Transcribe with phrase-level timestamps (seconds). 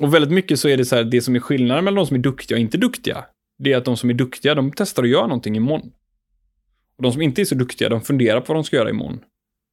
[0.00, 2.16] Och väldigt mycket så är det så här, det som är skillnaden mellan de som
[2.16, 3.24] är duktiga och inte duktiga,
[3.58, 5.92] det är att de som är duktiga, de testar att göra någonting imorgon.
[6.96, 9.20] Och de som inte är så duktiga, de funderar på vad de ska göra imorgon.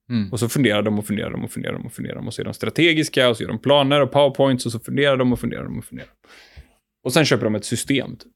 [0.09, 0.31] Mm.
[0.31, 2.41] Och så funderar de och funderar de och funderar de och funderar de och så
[2.41, 5.39] är de strategiska och så gör de planer och powerpoints och så funderar de och
[5.39, 6.09] funderar de och funderar.
[7.03, 8.31] Och sen köper de ett system typ.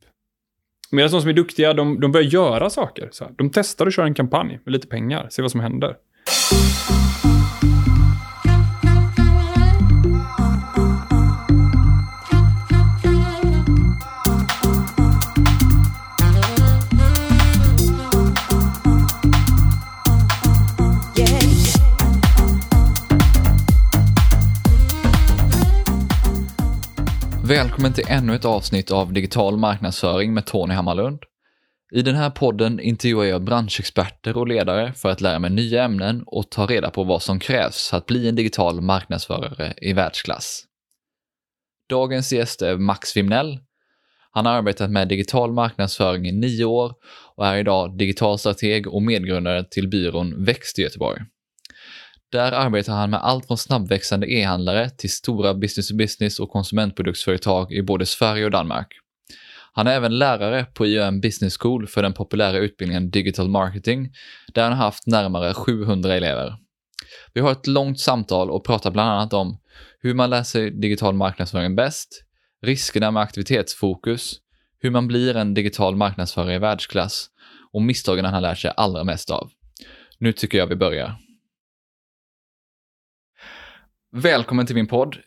[0.91, 3.09] Medan de som är duktiga, de, de börjar göra saker.
[3.11, 3.33] Så här.
[3.37, 5.95] De testar att köra en kampanj med lite pengar, se vad som händer.
[27.47, 31.19] Välkommen till ännu ett avsnitt av Digital marknadsföring med Tony Hammarlund.
[31.91, 36.23] I den här podden intervjuar jag branschexperter och ledare för att lära mig nya ämnen
[36.25, 40.63] och ta reda på vad som krävs för att bli en digital marknadsförare i världsklass.
[41.89, 43.59] Dagens gäst är Max Wimnell.
[44.31, 46.93] Han har arbetat med digital marknadsföring i nio år
[47.35, 51.21] och är idag digital strateg och medgrundare till byrån Växt i Göteborg.
[52.35, 58.05] Där arbetar han med allt från snabbväxande e-handlare till stora business-to-business och konsumentproduktsföretag i både
[58.05, 58.87] Sverige och Danmark.
[59.73, 64.11] Han är även lärare på IOM Business School för den populära utbildningen Digital Marketing,
[64.53, 66.57] där han har haft närmare 700 elever.
[67.33, 69.57] Vi har ett långt samtal och pratar bland annat om
[69.99, 72.23] hur man lär sig digital marknadsföring bäst,
[72.61, 74.35] riskerna med aktivitetsfokus,
[74.79, 77.27] hur man blir en digital marknadsförare i världsklass
[77.73, 79.51] och misstagen han har lärt sig allra mest av.
[80.19, 81.24] Nu tycker jag vi börjar.
[84.17, 85.17] Välkommen till min podd.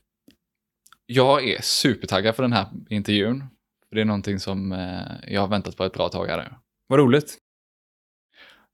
[1.07, 3.45] Jag är supertaggad för den här intervjun.
[3.91, 6.59] Det är någonting som eh, jag har väntat på ett bra tag här.
[6.87, 7.39] Vad roligt.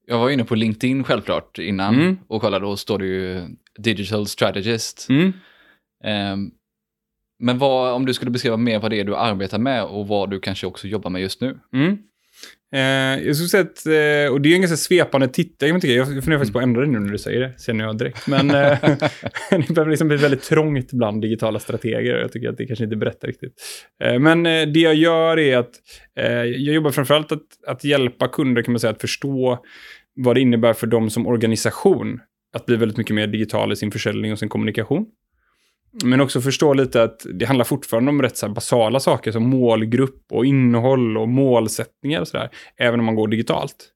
[0.07, 2.19] Jag var inne på LinkedIn självklart innan Mm.
[2.29, 3.43] och kollade, då står det ju
[3.79, 5.07] Digital Strategist.
[5.11, 5.33] Mm.
[6.05, 6.51] Ehm,
[7.39, 10.31] men vad, om du skulle beskriva mer vad det är du arbetar med och vad
[10.31, 11.59] du kanske också jobbar med just nu.
[11.73, 11.99] Mm.
[12.75, 16.07] Eh, jag skulle säga att, eh, och det är en ganska svepande titel, jag, jag
[16.07, 18.27] funderar faktiskt på att ändra det nu när du säger det, känner jag direkt.
[18.27, 18.79] Men eh,
[19.51, 22.97] det börjar liksom bli väldigt trångt bland digitala strateger, jag tycker att det kanske inte
[22.97, 23.55] berättar riktigt.
[24.05, 25.73] Eh, men eh, det jag gör är att
[26.19, 29.59] eh, jag jobbar framförallt att, att hjälpa kunder kan man säga att förstå
[30.17, 32.21] vad det innebär för dem som organisation
[32.55, 35.07] att bli väldigt mycket mer digital i sin försäljning och sin kommunikation.
[36.05, 39.51] Men också förstå lite att det handlar fortfarande om rätt så här basala saker som
[39.51, 43.91] målgrupp och innehåll och målsättningar och sådär, även om man går digitalt.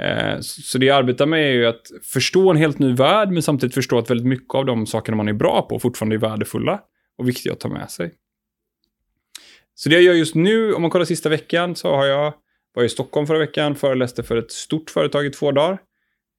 [0.00, 3.42] Eh, så det jag arbetar med är ju att förstå en helt ny värld, men
[3.42, 6.80] samtidigt förstå att väldigt mycket av de sakerna man är bra på fortfarande är värdefulla
[7.18, 8.14] och viktiga att ta med sig.
[9.74, 12.34] Så det jag gör just nu, om man kollar sista veckan, så har jag
[12.74, 15.78] var i Stockholm förra veckan, föreläste för ett stort företag i två dagar.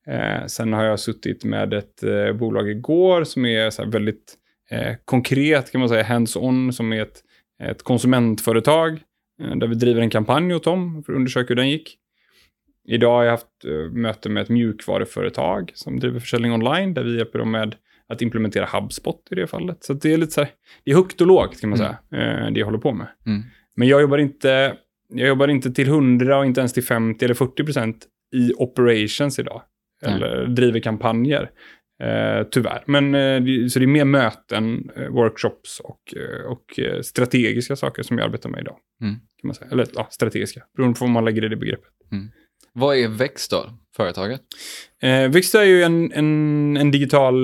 [0.08, 4.38] Eh, sen har jag suttit med ett eh, bolag igår som är så här väldigt
[4.72, 7.24] eh, konkret, kan man säga, hands-on, som är ett,
[7.64, 9.00] ett konsumentföretag
[9.42, 11.98] eh, där vi driver en kampanj åt dem för att undersöka hur den gick.
[12.88, 17.18] Idag har jag haft eh, möte med ett mjukvaruföretag som driver försäljning online, där vi
[17.18, 17.76] hjälper dem med
[18.08, 19.84] att implementera HubSpot i det fallet.
[19.84, 20.50] Så det är lite så här,
[20.84, 21.94] det är högt och lågt kan man Mm.
[22.12, 23.08] säga, eh, det jag håller på med.
[23.26, 23.42] Mm.
[23.76, 24.76] Men jag jobbar inte,
[25.10, 28.06] jag jobbar inte till 100 och inte ens till 50 eller 40 procent
[28.36, 29.62] i operations idag.
[30.02, 30.14] Nej.
[30.14, 31.50] Eller driver kampanjer.
[32.02, 32.84] Eh, tyvärr.
[32.86, 36.14] Men, eh, så det är mer möten, eh, workshops och,
[36.48, 38.78] och strategiska saker som jag arbetar med idag.
[39.02, 39.16] Mm.
[39.16, 39.72] Kan man säga.
[39.72, 41.92] Eller ja, strategiska, beroende på vad man lägger i det begreppet.
[42.74, 44.42] Vad är Växt då, företaget?
[45.02, 47.36] Eh, Vixt är ju en, en, en digital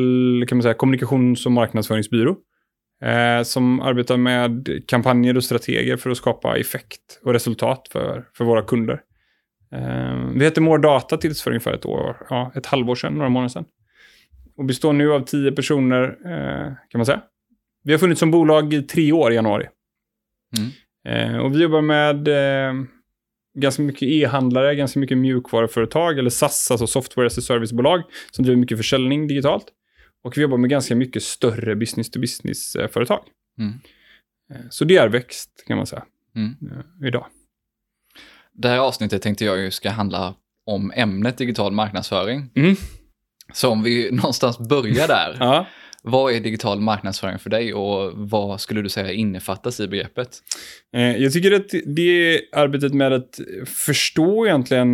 [0.47, 2.35] kan man säga, kommunikations och marknadsföringsbyrå.
[3.43, 8.61] Som arbetar med kampanjer och strategier för att skapa effekt och resultat för, för våra
[8.61, 9.01] kunder.
[10.35, 13.49] Vi hette More Data tills för ungefär ett år, ja, ett halvår sedan, några månader
[13.49, 13.65] sedan.
[14.57, 17.21] Och består nu av tio personer, eh, kan man säga.
[17.83, 19.67] Vi har funnits som bolag i tre år i januari.
[20.57, 21.33] Mm.
[21.33, 22.73] Eh, och vi jobbar med eh,
[23.57, 28.59] ganska mycket e-handlare, ganska mycket mjukvaruföretag, eller SAS, alltså software as a service-bolag, som driver
[28.61, 29.65] mycket försäljning digitalt.
[30.23, 33.23] Och vi jobbar med ganska mycket större business-to-business-företag.
[33.59, 33.73] Mm.
[34.53, 36.03] Eh, Så det är växt, kan man säga,
[36.35, 36.55] Mm.
[37.01, 37.25] eh, idag.
[38.53, 40.35] Det här avsnittet tänkte jag ju ska handla
[40.65, 42.49] om ämnet digital marknadsföring.
[42.55, 42.75] Mm.
[43.53, 45.37] Så om vi någonstans börjar där.
[45.39, 45.65] Ja.
[46.03, 50.29] Vad är digital marknadsföring för dig och vad skulle du säga innefattas i begreppet?
[50.95, 54.87] Eh, Jag tycker att det arbetet med att förstå egentligen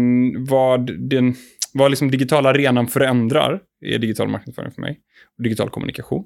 [0.46, 1.36] vad den
[1.74, 5.00] vad liksom digitala arenan förändrar är digital marknadsföring för mig.
[5.38, 6.24] Och digital kommunikation.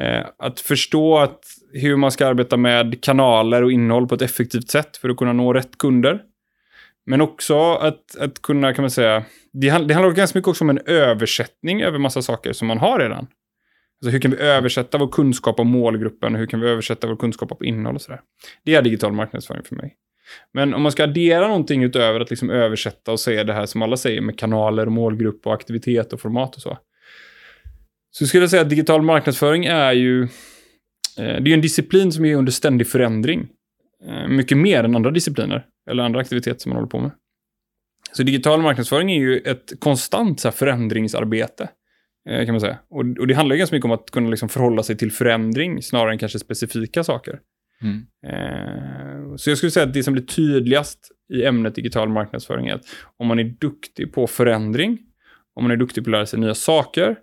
[0.00, 1.40] Eh, Att förstå att
[1.72, 5.32] hur man ska arbeta med kanaler och innehåll på ett effektivt sätt för att kunna
[5.32, 6.20] nå rätt kunder.
[7.06, 10.64] Men också att, att kunna, kan man säga, det, hand- det handlar ganska mycket också
[10.64, 13.18] om en översättning över massa saker som man har redan.
[13.18, 17.16] Alltså hur kan vi översätta vår kunskap om målgruppen och hur kan vi översätta vår
[17.16, 18.20] kunskap om innehåll och sådär.
[18.64, 19.94] Det är digital marknadsföring för mig.
[20.52, 23.82] Men om man ska addera någonting utöver att liksom översätta och säga det här som
[23.82, 26.78] alla säger med kanaler, målgrupp och aktivitet och format och så.
[28.10, 30.28] Så skulle jag säga att digital marknadsföring är ju eh,
[31.16, 33.48] det är en disciplin som är under ständig förändring.
[34.06, 37.10] Eh, mycket mer än andra discipliner eller andra aktiviteter som man håller på med.
[38.12, 41.68] Så digital marknadsföring är ju ett konstant så förändringsarbete.
[42.28, 42.78] Eh, kan man säga.
[42.88, 45.82] Och, och, det handlar ju ganska mycket om att kunna liksom förhålla sig till förändring
[45.82, 47.40] snarare än kanske specifika saker.
[47.82, 48.06] Mm.
[48.26, 52.74] Eh, så jag skulle säga att det som blir tydligast i ämnet digital marknadsföring är
[52.74, 52.84] att
[53.16, 54.98] om man är duktig på förändring,
[55.54, 57.16] om man är duktig på att lära sig nya saker,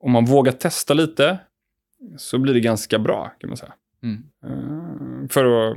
[0.00, 1.38] om man vågar testa lite,
[2.16, 3.72] så blir det ganska bra kan man säga.
[4.02, 4.22] Mm.
[4.44, 4.83] Eh,
[5.28, 5.76] för att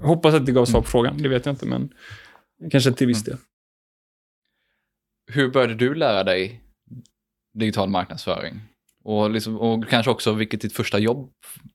[0.00, 0.90] hoppas att det gav svar på mm.
[0.90, 1.92] frågan, det vet jag inte, men
[2.70, 3.36] kanske till viss mm.
[3.36, 3.46] del.
[5.32, 6.60] Hur började du lära dig
[7.54, 8.60] digital marknadsföring?
[9.04, 11.30] Och, liksom, och kanske också vilket ditt första jobb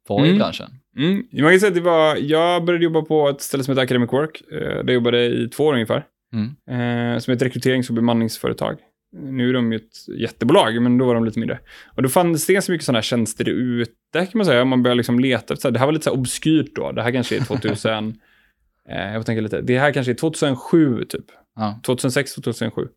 [0.07, 0.35] var mm.
[0.35, 0.71] i branschen?
[0.97, 1.27] Mm.
[1.31, 4.13] Man kan säga att det var, jag började jobba på ett ställe som heter Academic
[4.13, 4.41] Work.
[4.51, 6.05] Eh, där jag jobbade i två år ungefär.
[6.33, 6.45] Mm.
[6.45, 8.77] Eh, som är ett rekryterings och bemanningsföretag.
[9.15, 11.59] Nu är de ju ett jättebolag, men då var de lite mindre.
[11.95, 14.65] Och då fanns det ganska mycket sådana här tjänster ute, kan man säga.
[14.65, 16.91] Man började liksom leta efter, det här var lite så här obskyrt då.
[16.91, 18.07] Det här kanske är 2000,
[18.89, 21.25] eh, jag tänka lite, det här kanske är 2007 typ.
[21.55, 21.79] Ja.
[21.85, 22.87] 2006, 2007.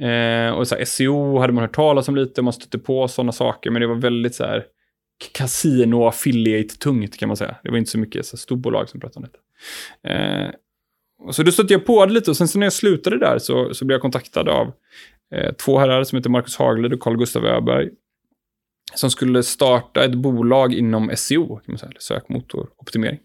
[0.00, 3.32] Eh, och så här, SEO hade man hört talas om lite, man stötte på sådana
[3.32, 4.64] saker, men det var väldigt så här
[5.32, 7.56] casino affiliate tungt kan man säga.
[7.62, 9.38] Det var inte så mycket så storbolag som pratade om det.
[10.10, 10.50] Eh,
[11.30, 13.74] så då stötte jag på det lite och sen så när jag slutade där så,
[13.74, 14.72] så blev jag kontaktad av
[15.34, 17.88] eh, två herrar som heter Marcus Haglund och Carl Gustav Öberg.
[18.94, 23.18] Som skulle starta ett bolag inom SEO, kan man säga, sökmotoroptimering.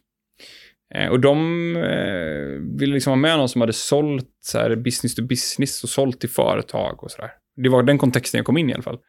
[0.96, 1.38] Eh, och de
[1.76, 5.90] eh, ville liksom ha med någon som hade sålt så här, business to business och
[5.90, 7.32] sålt till företag och sådär.
[7.56, 9.00] Det var den kontexten jag kom in i alla fall.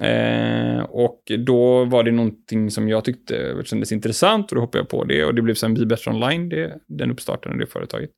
[0.00, 4.88] Eh, och då var det någonting som jag tyckte kändes intressant och då hoppade jag
[4.88, 8.10] på det och det blev sen Be Better Online, det, den uppstarten av det företaget.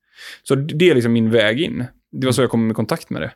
[0.43, 1.85] Så det är liksom min väg in.
[2.13, 3.33] Det var så jag kom i kontakt med det.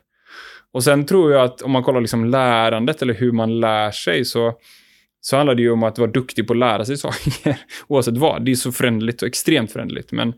[0.73, 4.25] Och sen tror jag att om man kollar liksom lärandet eller hur man lär sig
[4.25, 4.53] så,
[5.21, 7.57] så handlar det ju om att vara duktig på att lära sig saker.
[7.87, 8.45] Oavsett vad.
[8.45, 10.11] Det är så förändligt och extremt förändligt.
[10.11, 10.33] Men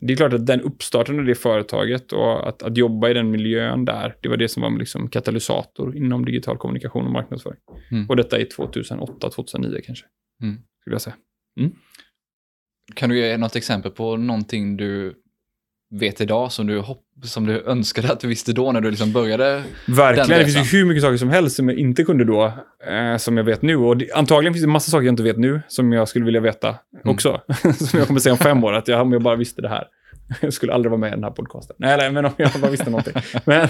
[0.00, 3.30] det är klart att den uppstarten av det företaget och att, att jobba i den
[3.30, 7.60] miljön där, det var det som var liksom katalysator inom digital kommunikation och marknadsföring.
[7.90, 8.08] Mm.
[8.08, 10.06] Och detta är 2008, 2009 kanske,
[10.42, 10.56] mm.
[10.80, 11.16] skulle jag säga.
[11.60, 11.72] Mm.
[12.94, 15.19] Kan du ge något exempel på någonting du
[15.90, 16.82] vet idag som du,
[17.22, 20.78] som du önskade att du visste då när du liksom började Verkligen, det finns ju
[20.78, 22.52] hur mycket saker som helst som jag inte kunde då,
[22.86, 23.76] eh, som jag vet nu.
[23.76, 26.40] Och det, antagligen finns det massa saker jag inte vet nu, som jag skulle vilja
[26.40, 27.14] veta mm.
[27.14, 27.40] också.
[27.78, 29.84] som jag kommer säga om fem år, att jag, om jag bara visste det här.
[30.40, 31.76] Jag skulle aldrig vara med i den här podcasten.
[31.78, 33.14] Nej, nej men om jag bara visste någonting.
[33.44, 33.68] Men,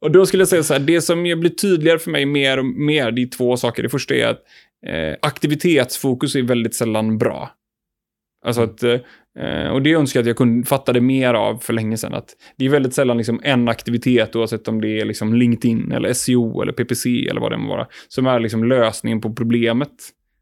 [0.00, 2.64] och då skulle jag säga så här, det som blir tydligare för mig mer och
[2.64, 3.82] mer, det är två saker.
[3.82, 4.40] Det första är att
[4.86, 7.50] eh, aktivitetsfokus är väldigt sällan bra.
[8.44, 11.72] Alltså att eh, och det önskar jag att jag kunde fatta det mer av för
[11.72, 12.14] länge sedan.
[12.14, 16.12] Att det är väldigt sällan liksom en aktivitet, oavsett om det är liksom LinkedIn, eller
[16.12, 19.90] SEO, eller PPC, eller vad det må vara, som är liksom lösningen på problemet.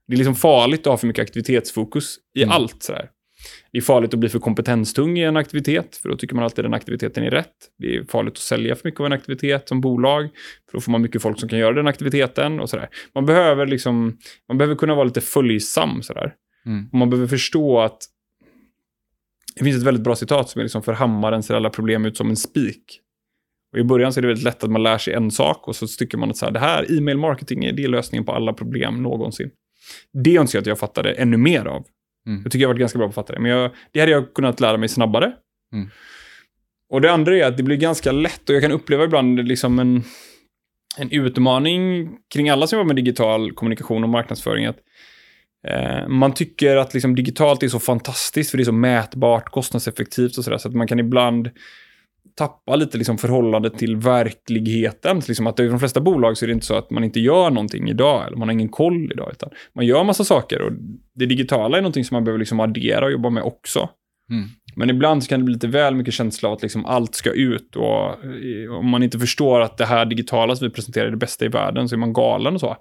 [0.09, 2.53] Det är liksom farligt att ha för mycket aktivitetsfokus i mm.
[2.53, 2.83] allt.
[2.83, 3.09] Sådär.
[3.73, 6.65] Det är farligt att bli för kompetenstung i en aktivitet, för då tycker man alltid
[6.65, 7.53] den aktiviteten är rätt.
[7.79, 10.29] Det är farligt att sälja för mycket av en aktivitet som bolag,
[10.71, 12.89] för då får man mycket folk som kan göra den aktiviteten och sådär.
[13.15, 14.19] Man behöver liksom,
[14.49, 16.35] man behöver kunna vara lite följsam sådär.
[16.67, 16.89] Mm.
[16.93, 17.99] Man behöver förstå att
[19.57, 22.17] det finns ett väldigt bra citat som är liksom för hammaren ser alla problem ut
[22.17, 23.01] som en spik.
[23.73, 25.77] Och I början så är det väldigt lätt att man lär sig en sak och
[25.77, 28.53] så tycker man att så här, det här e-mail marketing är, det lösningen på alla
[28.53, 29.51] problem någonsin.
[30.13, 31.87] Det önskar jag att jag fattade ännu mer av.
[32.27, 32.43] Mm.
[32.43, 33.41] Jag tycker jag har varit ganska bra på att fatta det.
[33.41, 35.33] Men jag, det hade jag kunnat lära mig snabbare.
[35.73, 35.89] Mm.
[36.89, 39.79] Och det andra är att det blir ganska lätt och jag kan uppleva ibland liksom
[39.79, 40.03] en,
[40.99, 44.67] en utmaning kring alla som jobbar med digital kommunikation och marknadsföring.
[44.67, 44.79] Att
[46.09, 50.45] man tycker att liksom digitalt är så fantastiskt för det är så mätbart, kostnadseffektivt och
[50.45, 50.59] sådär.
[50.59, 51.51] Så att man kan ibland
[52.37, 55.23] tappa lite liksom förhållandet till verkligheten.
[55.29, 57.51] Liksom att i de flesta bolag så är det inte så att man inte gör
[57.51, 60.73] någonting idag, eller man har ingen koll idag, utan man gör massa saker och
[61.15, 63.89] det digitala är någonting som man behöver liksom addera och jobba med också.
[64.31, 64.49] Mm.
[64.77, 67.31] Men ibland så kan det bli lite väl mycket känsla av att liksom allt ska
[67.31, 71.11] ut och eh, om man inte förstår att det här digitala som vi presenterar är
[71.11, 72.77] det bästa i världen så är man galen och så.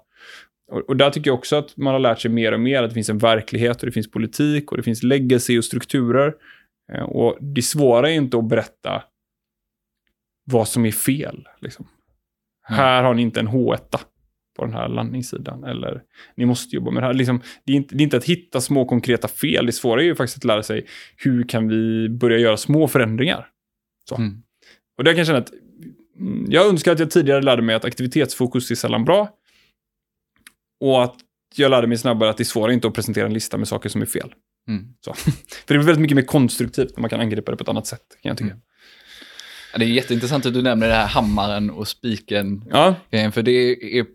[0.72, 2.90] Och, och, där tycker jag också att man har lärt sig mer och mer att
[2.90, 6.34] det finns en verklighet och det finns politik och det finns legacy och strukturer.
[6.92, 9.02] Eh, och det svåra är inte att berätta
[10.44, 11.48] vad som är fel.
[11.60, 11.86] Liksom.
[12.68, 12.78] Mm.
[12.78, 13.98] Här har ni inte en H1
[14.56, 15.64] på den här landningssidan.
[15.64, 16.02] Eller
[16.36, 17.14] ni måste jobba med det här.
[17.14, 19.66] Liksom, det, är inte, det är inte att hitta små konkreta fel.
[19.66, 20.86] Det svåra är ju faktiskt att lära sig
[21.16, 23.48] hur kan vi börja göra små förändringar.
[24.08, 24.16] Så.
[24.16, 24.42] Mm.
[24.98, 25.52] Och där kan jag känna att
[26.18, 29.38] mm, jag önskar att jag tidigare lärde mig att aktivitetsfokus är sällan bra.
[30.82, 31.14] Och att
[31.54, 33.88] jag lärde mig snabbare att det är svårare inte att presentera en lista med saker
[33.88, 34.32] som är fel.
[34.68, 34.84] Mm.
[35.04, 35.14] Så.
[35.66, 37.86] För det är väldigt mycket mer konstruktivt när man kan angripa det på ett annat
[37.86, 38.50] sätt, kan jag tycka.
[38.50, 38.62] Mm.
[39.72, 43.52] Ja, det är jätteintressant att du nämner det här hammaren och spiken Ja, för det
[43.98, 44.06] är,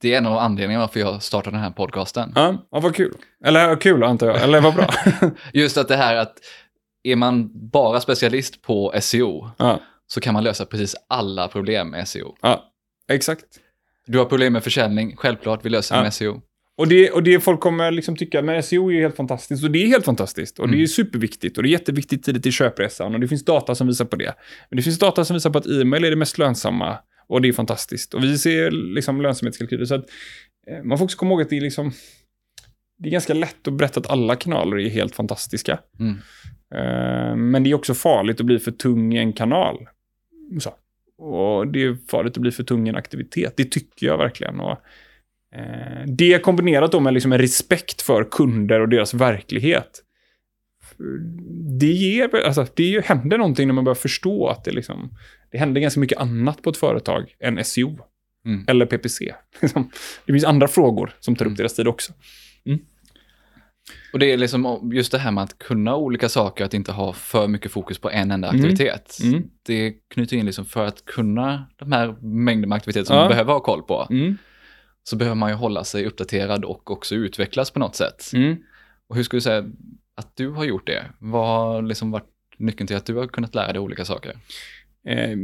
[0.00, 2.32] det är en av anledningarna varför jag startade den här podcasten.
[2.34, 3.14] ja, ja, vad kul.
[3.44, 4.88] Eller kul antar jag, eller vad bra.
[5.52, 6.38] Just att det här att
[7.02, 12.08] är man bara specialist på SEO ja, så kan man lösa precis alla problem med
[12.08, 12.36] SEO.
[12.42, 12.72] ja,
[13.08, 13.44] exakt.
[14.06, 16.02] Du har problem med försäljning, självklart, vi löser det Ja.
[16.02, 16.42] med SEO.
[16.78, 19.64] Och det, och det folk kommer liksom tycka, men SEO är helt fantastiskt.
[19.64, 20.58] Och det är helt fantastiskt.
[20.58, 20.86] Och det är Mm.
[20.88, 21.56] superviktigt.
[21.56, 23.14] Och det är jätteviktigt tidigt i köpresan.
[23.14, 24.34] Och det finns data som visar på det.
[24.70, 26.98] Men det finns data som visar på att e-mail är det mest lönsamma.
[27.28, 28.14] Och det är fantastiskt.
[28.14, 29.84] Och vi ser liksom lönsamhetskalkyler.
[29.84, 30.04] Så att
[30.70, 31.92] eh, man får också komma ihåg att det är liksom...
[32.98, 35.78] Det är ganska lätt att berätta att alla kanaler är helt fantastiska.
[35.98, 36.16] Mm.
[36.74, 39.76] Eh, men det är också farligt att bli för tung i en kanal.
[40.60, 40.74] Så.
[41.18, 43.54] Och det är farligt att bli för tung i en aktivitet.
[43.56, 44.60] Det tycker jag verkligen.
[44.60, 44.78] Och,
[45.54, 50.02] eh, det kombinerat då med liksom en respekt för kunder och deras verklighet.
[51.80, 55.10] Det, ger, alltså, det händer någonting när man börjar förstå att det, liksom,
[55.50, 57.98] det händer ganska mycket annat på ett företag än SEO.
[58.46, 58.64] Mm.
[58.68, 59.34] Eller PPC.
[59.62, 59.90] Liksom,
[60.26, 61.56] det finns andra frågor som tar upp Mm.
[61.56, 62.12] deras tid också.
[64.12, 67.12] Och det är liksom just det här med att kunna olika saker, att inte ha
[67.12, 68.60] för mycket fokus på en enda Mm.
[68.60, 69.18] aktivitet.
[69.22, 69.42] Mm.
[69.62, 73.22] Det knyter in liksom för att kunna de här mängder med aktiviteter som Ja.
[73.22, 74.38] man behöver ha koll på, Mm.
[75.04, 78.30] så behöver man ju hålla sig uppdaterad och också utvecklas på något sätt.
[78.34, 78.56] Mm.
[79.08, 79.64] Och hur skulle du säga
[80.14, 81.04] att du har gjort det?
[81.18, 82.28] Vad har liksom varit
[82.58, 84.36] nyckeln till att du har kunnat lära dig olika saker?
[85.08, 85.36] Eh,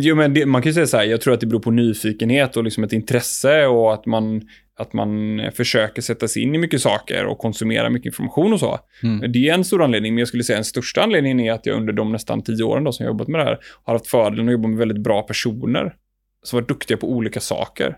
[0.00, 1.70] jo, men det, man kan ju säga så här, jag tror att det beror på
[1.70, 4.42] nyfikenhet och liksom ett intresse och att man,
[4.78, 8.78] att man försöker sätta sig in i mycket saker och konsumera mycket information och så.
[9.02, 9.32] Mm.
[9.32, 11.76] Det är en stor anledning, men jag skulle säga den största anledningen är att jag
[11.76, 14.48] under de nästan tio åren då som jag jobbat med det här har haft fördelen
[14.48, 15.94] att jobba med väldigt bra personer
[16.42, 17.96] som varit duktiga på olika saker.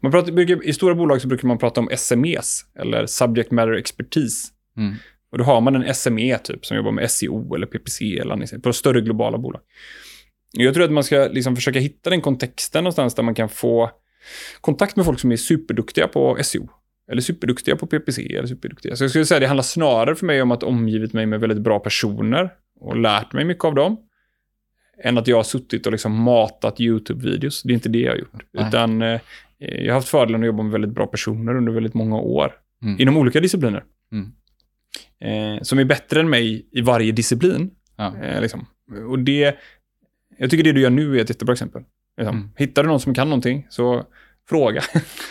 [0.00, 3.72] Man pratar, brukar, I stora bolag så brukar man prata om SMEs, eller Subject Matter
[3.72, 4.48] Expertise.
[4.76, 4.94] Mm.
[5.32, 8.62] Och då har man en SME typ som jobbar med SEO eller PPC eller annat,
[8.62, 9.60] på större globala bolag.
[10.56, 13.90] Jag tror att man ska liksom försöka hitta den kontexten någonstans där man kan få
[14.60, 16.68] kontakt med folk som är superduktiga på SEO.
[17.10, 18.96] Eller superduktiga på PPC eller superduktiga.
[18.96, 21.58] Så jag skulle säga det handlar snarare för mig om att omgivit mig med väldigt
[21.58, 23.96] bra personer och lärt mig mycket av dem.
[25.04, 27.62] Än att jag har suttit och liksom matat YouTube-videos.
[27.64, 28.46] Det är inte det jag har gjort.
[28.52, 28.68] Nej.
[28.68, 29.20] Utan eh,
[29.58, 32.52] jag har haft fördelen att jobba med väldigt bra personer under väldigt många år.
[32.82, 33.00] Mm.
[33.00, 33.84] Inom olika discipliner.
[34.12, 34.32] Mm.
[35.20, 37.70] Eh, som är bättre än mig i varje disciplin.
[37.96, 38.16] Ja.
[38.22, 38.66] Eh, liksom.
[39.08, 39.56] Och det,
[40.38, 41.82] jag tycker det du gör nu är ett jättebra exempel.
[42.16, 42.36] Liksom.
[42.36, 42.50] Mm.
[42.56, 44.06] Hittar du någon som kan någonting, så
[44.48, 44.82] fråga.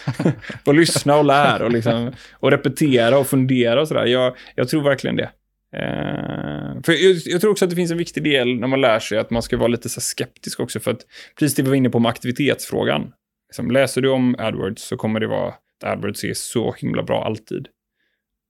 [0.66, 4.06] och lyssna och lär och, liksom, och repetera och fundera och sådär.
[4.06, 5.30] Jag, jag tror verkligen det.
[5.76, 9.00] Eh, för jag, jag tror också att det finns en viktig del när man lär
[9.00, 10.80] sig att man ska vara lite så skeptisk också.
[10.80, 11.02] För att
[11.40, 13.12] precis det vi var inne på med aktivitetsfrågan.
[13.50, 17.26] Liksom, läser du om AdWords så kommer det vara att AdWords är så himla bra
[17.26, 17.68] alltid.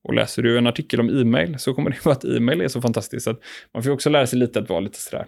[0.07, 2.81] Och läser du en artikel om e-mail så kommer det vara att e-mail är så
[2.81, 3.23] fantastiskt.
[3.23, 3.39] Så att
[3.73, 5.25] man får också lära sig lite att vara lite sådär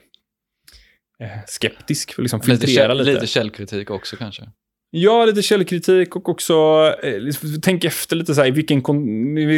[1.48, 2.14] skeptisk.
[2.14, 3.12] För liksom Lite, käll, lite.
[3.12, 4.44] lite källkritik också kanske.
[4.90, 6.54] Ja, lite källkritik och också
[7.04, 8.84] eh, liksom, tänk efter lite så här, i vilken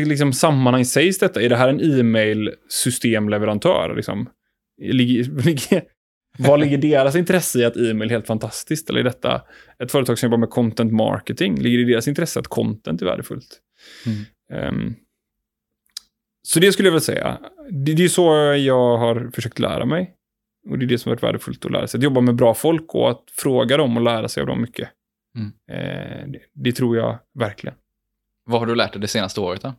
[0.10, 1.42] liksom, sammanhang sägs detta?
[1.42, 3.94] Är det här en e-mail-systemleverantör?
[3.96, 4.30] Liksom?
[4.82, 5.84] Ligger, ligger,
[6.38, 8.90] vad ligger deras intresse i att e-mail är helt fantastiskt?
[8.90, 9.42] Eller är detta
[9.84, 11.62] ett företag som jobbar med content marketing?
[11.62, 13.60] Ligger det i deras intresse att content är värdefullt?
[14.06, 14.20] Mm.
[14.54, 14.96] Ehm,
[16.42, 17.40] så det skulle jag väl säga.
[17.70, 20.16] Det, det är så jag har försökt lära mig.
[20.70, 21.98] Och det är det som har varit värdefullt att lära sig.
[21.98, 24.90] Att jobba med bra folk och att fråga dem och lära sig av dem mycket.
[25.36, 25.52] Mm.
[25.72, 27.76] Eh, det, det tror jag verkligen.
[28.46, 29.74] Vad har du lärt dig det senaste året då?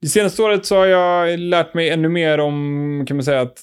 [0.00, 3.58] Det senaste året så har jag lärt mig ännu mer om, kan man säga, att,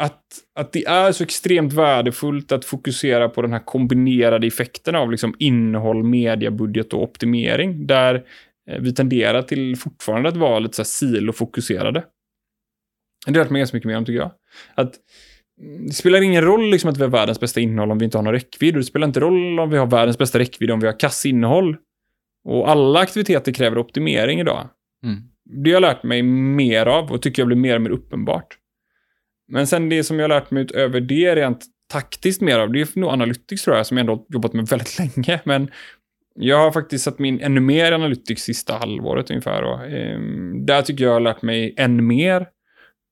[0.00, 0.22] att,
[0.54, 5.34] att det är så extremt värdefullt att fokusera på den här kombinerade effekten av liksom
[5.38, 7.86] innehåll, mediabudget och optimering.
[7.86, 8.14] Där
[8.70, 12.04] eh, vi tenderar till fortfarande att vara lite så här silofokuserade.
[13.26, 14.32] Det har jag lärt mig ganska mycket mer om, tycker jag.
[14.74, 14.94] Att
[15.60, 18.22] det spelar ingen roll liksom att vi har världens bästa innehåll om vi inte har
[18.22, 18.74] någon räckvidd.
[18.74, 21.76] Och det spelar inte roll om vi har världens bästa räckvidd om vi har kassinnehåll.
[22.44, 24.68] Och alla aktiviteter kräver optimering idag.
[25.04, 25.22] Mm.
[25.44, 28.58] Det har jag lärt mig mer av och tycker jag blir mer och mer uppenbart.
[29.48, 32.80] Men sen det som jag har lärt mig utöver det rent taktiskt mer av, det
[32.80, 35.40] är nog Analytics tror jag, som jag ändå har jobbat med väldigt länge.
[35.44, 35.70] Men
[36.34, 39.62] jag har faktiskt satt mig in ännu mer Analytics sista halvåret ungefär.
[39.62, 42.46] Och, ehm, där tycker jag jag har lärt mig än mer.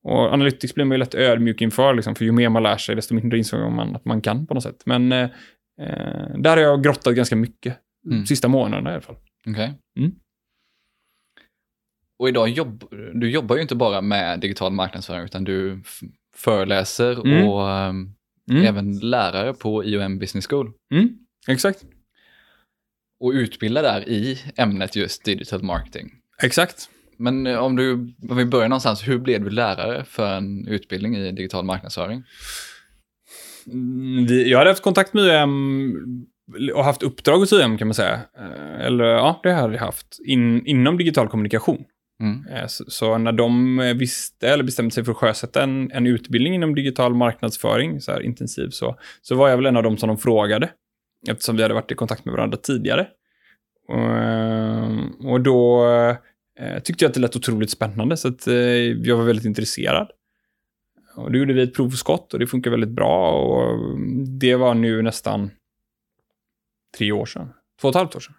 [0.05, 2.95] Och Analytics blir man ju lätt ödmjuk inför, liksom, för ju mer man lär sig,
[2.97, 4.83] desto mindre insåg man att man kan på något sätt.
[4.87, 5.31] Men eh,
[5.81, 8.27] eh, där har jag grottat ganska mycket, Mm.
[8.27, 9.17] sista månaderna i alla fall.
[9.49, 9.75] Okej.
[9.99, 10.13] Mm.
[12.19, 15.83] Och idag jobb, du jobbar ju inte bara med digital marknadsföring utan du
[16.37, 17.49] föreläser Mm.
[17.49, 18.15] och um,
[18.67, 20.73] även lärare på IOM Business School.
[20.95, 21.85] Mm, exakt.
[23.21, 26.13] och utbilda där i ämnet just digital marketing.
[26.43, 26.91] Exakt.
[27.21, 27.93] Men eh, om du,
[28.31, 32.23] om vi börjar någonstans, hur blev du lärare för en utbildning i digital marknadsföring?
[33.67, 36.27] Mm, jag hade haft kontakt med UM
[36.75, 38.21] och haft uppdrag hos UM kan man säga.
[38.39, 40.19] Eh, Eller ja, det hade jag haft.
[40.27, 41.85] In, inom digital kommunikation.
[42.23, 42.47] Mm.
[42.47, 46.55] Eh, Så, så när de visste, eller bestämde sig för att sjösätta en, en utbildning
[46.55, 50.09] inom digital marknadsföring, så här intensiv, så, så var jag väl en av dem som
[50.09, 50.71] de frågade.
[51.29, 53.07] Eftersom vi hade varit i kontakt med varandra tidigare.
[53.89, 55.87] Och, och då
[56.61, 60.11] eh, tyckte jag att det lät otroligt spännande, så att, eh, jag var väldigt intresserad.
[61.17, 63.33] Och då gjorde vi ett provskott och det funkar väldigt bra.
[63.33, 63.99] Och
[64.41, 65.51] det var nu nästan
[66.99, 67.49] tre år sedan.
[67.81, 68.35] Två och ett halvt år sedan.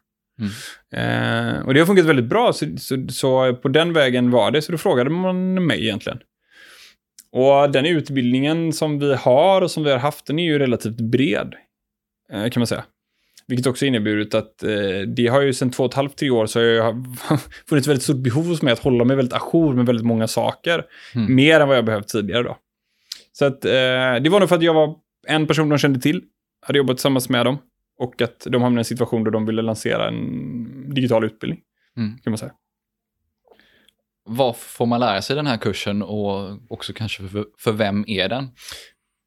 [0.91, 4.61] Eh, och det har funkat väldigt bra, så, så, så på den vägen var det.
[4.61, 6.19] Så då frågade man mig egentligen.
[7.31, 11.01] Och den utbildningen som vi har och som vi har haft, den är ju relativt
[11.01, 11.55] bred.
[12.31, 12.83] Eh, kan man säga.
[13.51, 16.45] Vilket också inneburit att eh, det har ju sedan två och ett halvt, tre år
[16.45, 17.05] så har jag
[17.69, 20.85] funnits väldigt stort behov hos mig att hålla mig väldigt ajour med väldigt många saker.
[21.15, 21.35] Mm.
[21.35, 22.57] Mer än vad jag behövt tidigare då.
[23.31, 23.71] Så att eh,
[24.21, 24.95] det var nog för att jag var
[25.27, 26.23] en person de kände till,
[26.61, 27.57] hade jobbat tillsammans med dem
[27.99, 31.59] och att de hamnade i en situation där de ville lansera en digital utbildning,
[31.97, 32.17] Mm.
[32.23, 32.51] kan man säga.
[34.25, 38.05] Vad får man lära sig i den här kursen och också kanske för, för vem
[38.07, 38.43] är den?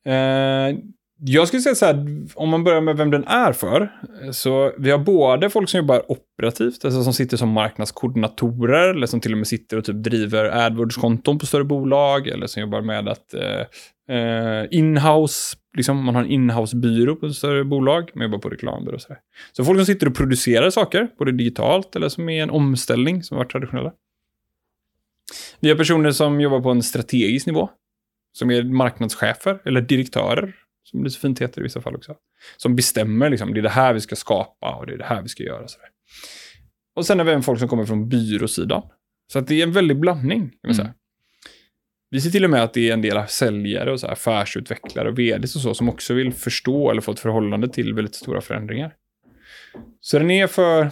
[0.07, 0.79] Eh,
[1.21, 3.93] jag skulle säga så här, om man börjar med vem den är för,
[4.33, 9.21] så vi har både folk som jobbar operativt, alltså som sitter som marknadskoordinatorer, eller som
[9.21, 13.09] till och med sitter och typ driver AdWords-konton på större bolag, eller som jobbar med
[13.09, 18.49] att eh, eh inhouse, liksom, man har en inhouse-byrå på större bolag, man jobbar på
[18.49, 19.19] reklambyrå och sådär.
[19.53, 23.37] Så folk som sitter och producerar saker, både digitalt eller som är en omställning som
[23.37, 23.93] har varit traditionella.
[25.61, 27.71] Vi har personer som jobbar på en strategisk nivå,
[28.33, 32.15] som är marknadschefer eller direktörer, som det så fint heter i vissa fall också.
[32.57, 35.23] Som bestämmer liksom, det är det här vi ska skapa och det är det här
[35.23, 35.69] vi ska göra.
[35.69, 35.89] Så där.
[36.97, 38.83] Och sen har vi även folk som kommer från byråsidan.
[39.33, 40.77] Så att det är en väldig blandning, kan man Mm.
[40.77, 40.95] säga.
[42.11, 45.09] Vi ser till och med att det är en del säljare och så här, affärsutvecklare
[45.09, 48.41] och vds och så som också vill förstå eller få ett förhållande till väldigt stora
[48.41, 48.95] förändringar.
[50.01, 50.91] Så den är för,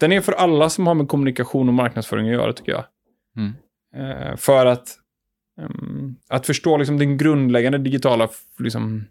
[0.00, 2.84] den är för alla som har med kommunikation och marknadsföring att göra, tycker jag.
[3.36, 3.52] Mm.
[3.96, 4.88] Eh, för att,
[6.28, 9.04] att förstå liksom, den grundläggande digitala liksom,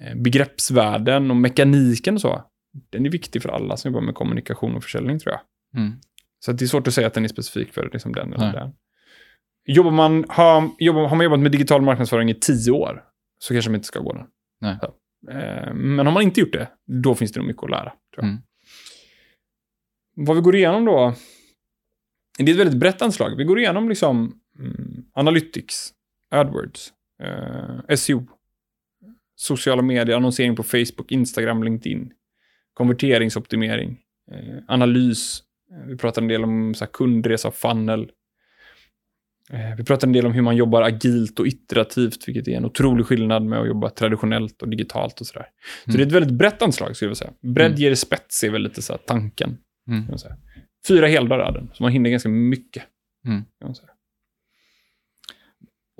[0.00, 2.44] eh, begreppsvärlden och mekaniken och så.
[2.90, 5.40] Den är viktig för alla som jobbar med kommunikation och försäljning, tror jag.
[5.80, 5.92] Mm.
[6.38, 8.52] Så det är svårt att säga att den är specifik för liksom, den eller Nej.
[8.52, 8.72] den.
[9.64, 13.04] Jobbar man, har, jobbar, har man jobbat med digital marknadsföring i tio år,
[13.38, 14.26] så kanske man inte ska gå den.
[15.30, 16.68] Eh, Men har man inte gjort det,
[17.02, 17.92] då finns det nog mycket att lära.
[18.22, 18.38] Mm.
[20.14, 21.14] Vad vi går igenom då,
[22.38, 23.36] det är ett väldigt brett anslag.
[23.36, 24.40] Vi går igenom liksom
[25.14, 25.92] Analytics,
[26.30, 28.26] AdWords, eh, SEO,
[29.36, 32.12] sociala medier, annonsering på Facebook, Instagram, LinkedIn,
[32.74, 33.98] konverteringsoptimering,
[34.32, 35.42] eh, analys.
[35.72, 38.10] Eh, Vi pratar en del om så här, kundresa funnel.
[39.50, 42.64] Eh, Vi pratar en del om hur man jobbar agilt och iterativt, vilket är en
[42.64, 45.46] otrolig skillnad med att jobba traditionellt och digitalt och sådär.
[45.84, 45.96] Så Mm.
[45.96, 47.32] det är ett väldigt brett anslag, skulle jag säga.
[47.40, 47.78] Bredd Mm.
[47.80, 49.58] ger spets, är väl lite så tanken.
[49.88, 50.06] Mm.
[50.88, 52.82] Fyra heldagar är den, så man hinner ganska mycket.
[53.26, 53.42] Mm.
[53.58, 53.91] Kan man säga.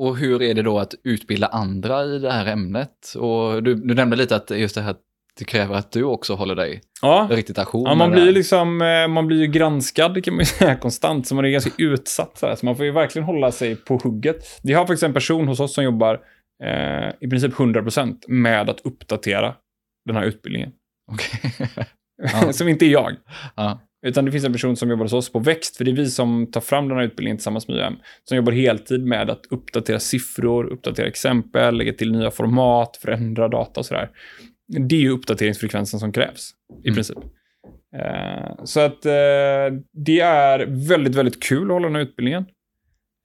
[0.02, 3.14] Och hur är det då att utbilda andra i det här ämnet?
[3.18, 4.94] Och du, du nämnde lite att just det här
[5.38, 9.08] det kräver att du också håller dig Ja, riktigt ajour ja man, blir liksom, eh,
[9.08, 12.38] man blir ju granskad kan man säga konstant, så man är ganska utsatt.
[12.38, 14.60] Så, så man får ju verkligen hålla sig på hugget.
[14.62, 16.20] Vi har faktiskt en person hos oss som jobbar
[16.64, 19.54] eh, i princip 100% med att uppdatera
[20.06, 20.72] den här utbildningen.
[22.32, 22.52] Ja.
[22.52, 23.16] som inte är jag.
[23.56, 23.80] ja.
[24.06, 26.06] Utan det finns en person som jobbar hos oss på Växt, för det är vi
[26.10, 29.98] som tar fram den här utbildningen tillsammans med UM, som jobbar heltid med att uppdatera
[29.98, 34.10] siffror, uppdatera exempel, lägga till nya format, förändra data och sådär.
[34.88, 36.50] Det är ju uppdateringsfrekvensen som krävs,
[36.84, 36.94] i Mm.
[36.94, 37.18] princip.
[37.96, 39.12] Eh, så att eh,
[39.92, 42.44] det är väldigt, väldigt kul att hålla den här utbildningen.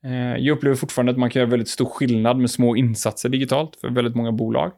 [0.05, 3.75] Eh, jag upplever fortfarande att man kan göra väldigt stor skillnad med små insatser digitalt
[3.81, 4.71] för väldigt många bolag.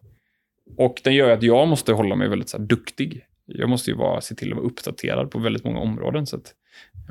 [0.78, 3.26] Och den gör att jag måste hålla mig väldigt så här, duktig.
[3.50, 6.26] Jag måste ju vara, se till att vara uppdaterad på väldigt många områden.
[6.26, 6.54] Så att,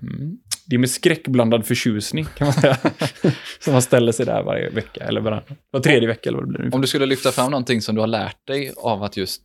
[0.02, 2.76] mm, det är med skräckblandad förtjusning, kan man säga,
[3.60, 5.44] som man ställer sig där varje vecka, eller varannan.
[5.70, 6.74] Var tredje vecka, eller vad det blir.
[6.74, 9.42] Om du skulle lyfta fram någonting som du har lärt dig av att just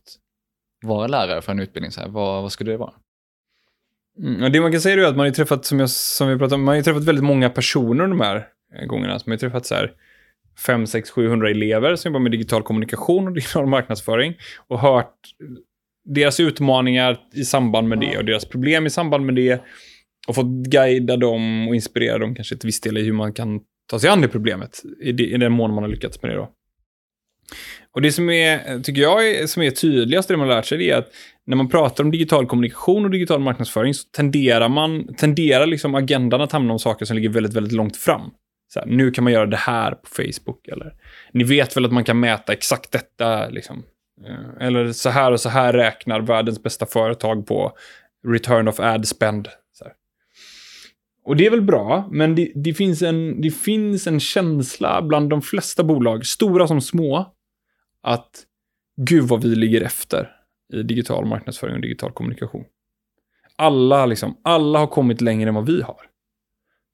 [0.82, 2.92] vara lärare för en utbildning, så här, vad, vad skulle det vara?
[4.18, 6.54] Mm, det man kan säga är att man har träffat, som, jag, som vi pratade
[6.54, 8.48] om, man har träffat väldigt många personer de här
[8.86, 9.18] gångerna.
[9.18, 9.92] Så man har träffat så här
[10.66, 14.34] 5, 6, 700 elever som jobbar med digital kommunikation och digital marknadsföring
[14.68, 15.14] och hört
[16.04, 19.62] deras utmaningar i samband med det och deras problem i samband med det
[20.28, 23.60] och fått guida dem och inspirera dem kanske till viss del i hur man kan
[23.90, 26.36] ta sig an det problemet i, det, i den mån man har lyckats med det
[26.36, 26.50] då.
[27.94, 30.78] Och det som är, tycker jag, är, som är tydligast i det man lärt sig,
[30.78, 31.10] det är att
[31.46, 36.40] när man pratar om digital kommunikation och digital marknadsföring så tenderar, man, tenderar liksom agendan
[36.40, 38.30] att hamna om saker som ligger väldigt, väldigt långt fram.
[38.72, 40.68] Så här, nu kan man göra det här på Facebook.
[40.68, 40.92] Eller,
[41.32, 43.48] ni vet väl att man kan mäta exakt detta.
[43.48, 43.82] Liksom.
[44.26, 47.72] Eh, eller så här och så här räknar världens bästa företag på
[48.26, 49.48] return of ad spend.
[49.72, 49.94] Så här.
[51.24, 55.30] Och det är väl bra, men det, det, finns en, det finns en känsla bland
[55.30, 57.34] de flesta bolag, stora som små,
[58.02, 58.30] att
[58.96, 60.30] gud vad vi ligger efter
[60.72, 62.64] i digital marknadsföring och digital kommunikation.
[63.56, 66.13] Alla, liksom, alla har kommit längre än vad vi har.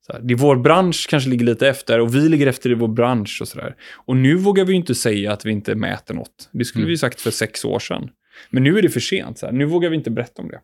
[0.07, 2.75] Så här, det är vår bransch kanske ligger lite efter och vi ligger efter i
[2.75, 3.75] vår bransch och sådär.
[3.95, 6.49] Och nu vågar vi inte säga att vi inte mäter något.
[6.53, 6.91] Det skulle Mm.
[6.91, 8.11] vi sagt för sex år sedan.
[8.51, 9.39] Men nu är det för sent.
[9.39, 9.53] Så här.
[9.53, 10.61] Nu vågar vi inte berätta om det.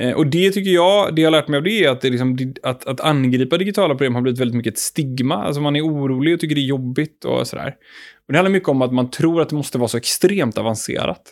[0.00, 2.10] Eh, och det tycker jag, det jag har lärt mig av det är att, det
[2.10, 5.34] liksom, att, att angripa digitala problem har blivit väldigt mycket ett stigma.
[5.34, 7.74] Alltså man är orolig och tycker det är jobbigt och sådär.
[8.26, 11.22] Och det handlar mycket om att man tror att det måste vara så extremt avancerat.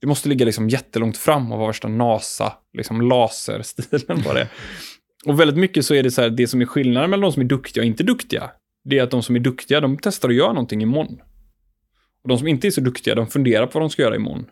[0.00, 4.48] Det måste ligga liksom jättelångt fram och vara värsta NASA, liksom laserstilen på det.
[5.26, 7.42] Och väldigt mycket så är det så här, det som är skillnaden mellan de som
[7.42, 8.50] är duktiga och inte duktiga,
[8.84, 11.20] det är att de som är duktiga, de testar att göra någonting imorgon.
[12.22, 14.46] Och de som inte är så duktiga, de funderar på vad de ska göra imorgon.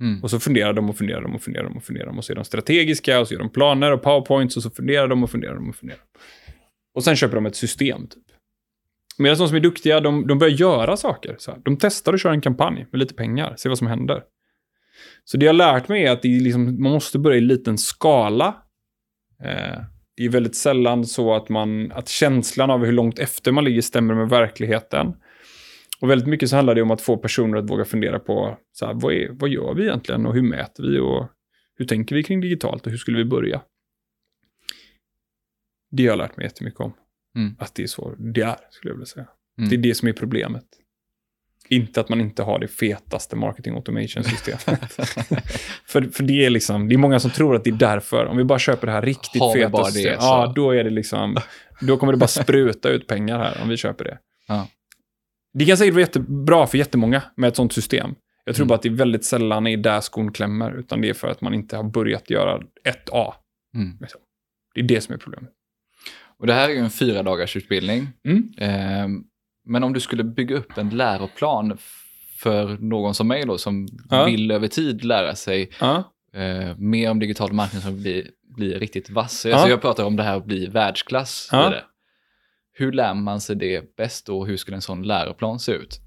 [0.00, 0.22] Mm.
[0.22, 2.32] Och så funderar de och funderar de och funderar de och funderar de och så
[2.32, 5.30] är de strategiska och så gör de planer och powerpoints och så funderar de och
[5.30, 6.00] funderar de och funderar.
[6.94, 8.24] Och sen köper de ett system typ.
[9.18, 11.36] Medan de som är duktiga, de, de börjar göra saker.
[11.38, 11.60] Så här.
[11.64, 14.22] De testar att köra en kampanj med lite pengar, se vad som händer.
[15.24, 18.56] Så det jag har lärt mig är att liksom, man måste börja i liten skala.
[19.44, 19.80] Eh,
[20.16, 23.80] det är väldigt sällan så att, man, att känslan av hur långt efter man ligger
[23.80, 25.14] stämmer med verkligheten.
[26.00, 28.86] Och väldigt mycket så handlar det om att få personer att våga fundera på så
[28.86, 31.26] här, vad, är, vad gör vi egentligen och hur mäter vi och
[31.76, 33.62] hur tänker vi kring digitalt och hur skulle vi börja?
[35.90, 36.92] Det har jag lärt mig jättemycket om.
[37.36, 37.56] Mm.
[37.58, 39.26] Att det är så det är, skulle jag vilja säga.
[39.58, 39.70] Mm.
[39.70, 40.64] Det är det som är problemet.
[41.68, 44.60] Inte att man inte har det fetaste marketing automation-systemet.
[45.86, 48.26] för, för det är liksom, det är många som tror att det är därför.
[48.26, 50.70] Om vi bara köper det här riktigt Har feta bara det, systemet, så- ja, då
[50.70, 51.36] är det liksom,
[51.80, 54.18] då kommer det bara spruta ut pengar här om vi köper det.
[54.48, 54.68] Ja.
[55.58, 58.14] Det kan säkert vara jättebra för jättemånga med ett sånt system.
[58.44, 58.68] Jag tror Mm.
[58.68, 61.40] bara att det är väldigt sällan är där skon klämmer, utan det är för att
[61.40, 63.34] man inte har börjat göra ett A.
[63.76, 63.98] Mm.
[64.74, 65.50] Det är det som är problemet.
[66.38, 68.08] Och det här är ju en fyra dagars utbildning.
[68.28, 68.52] Mm.
[68.58, 69.24] Ehm,
[69.64, 71.78] men om du skulle bygga upp en läroplan
[72.38, 74.24] för någon som mig då, som Ja.
[74.24, 76.12] vill över tid lära sig Ja.
[76.34, 79.46] eh, mer om digital marknadsföring bli, bli riktigt vass.
[79.46, 79.54] Ja.
[79.54, 81.48] Alltså jag pratar om det här att bli världsklass.
[82.76, 86.00] Hur lär man sig det bäst och hur skulle en sån läroplan se ut?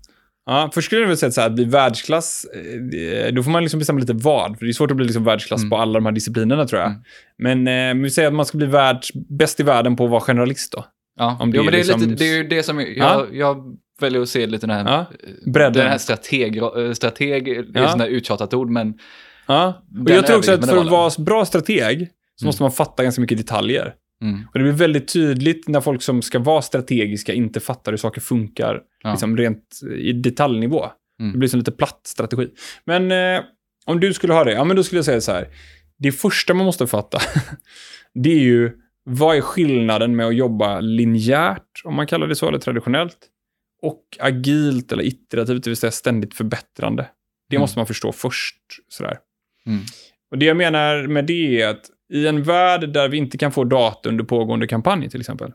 [0.46, 3.64] Ja, först skulle jag väl säga så här, att bli världsklass, eh, då får man
[3.64, 4.58] liksom bestämma lite vad.
[4.60, 5.70] För det är svårt att bli liksom världsklass Mm.
[5.70, 6.90] på alla de här disciplinerna tror jag.
[6.92, 7.64] Mm.
[7.66, 10.22] Men eh, vi säger att man ska bli världs, bäst i världen på att vara
[10.22, 10.86] generalist då.
[11.18, 12.80] Ja, Om det jo, är men det, är liksom- lite, det är ju det som
[12.80, 13.26] jag, Ja.
[13.32, 15.06] jag väljer att se lite den här, Ja,
[15.64, 17.90] eh, den här strateg, eh, strateg det är Ja.
[17.90, 18.94] sånt där uttjatat ord, men
[19.48, 19.84] Ja.
[20.04, 23.22] Och jag tror också att för att vara bra strateg så måste man fatta ganska
[23.22, 23.94] mycket detaljer.
[24.22, 27.98] mm, Och det blir väldigt tydligt när folk som ska vara strategiska inte fattar hur
[27.98, 29.10] saker funkar Ja.
[29.12, 30.86] liksom rent i detaljnivå.
[31.20, 31.32] Mm.
[31.32, 32.48] Det blir som lite platt strategi.
[32.86, 33.42] Men eh,
[33.86, 35.48] om du skulle ha det, ja men då skulle jag säga så här.
[36.00, 37.20] Det första man måste fatta,
[38.14, 38.72] det är ju
[39.10, 43.18] vad är skillnaden med att jobba linjärt, om man kallar det så, eller traditionellt,
[43.82, 47.10] och agilt eller iterativt, det vill säga ständigt förbättrande.
[47.50, 47.62] Det Mm.
[47.62, 48.58] måste man förstå först.
[48.88, 49.18] Sådär.
[49.66, 49.80] Mm.
[50.32, 53.52] Och det jag menar med det är att i en värld där vi inte kan
[53.52, 55.52] få data under pågående kampanj till exempel,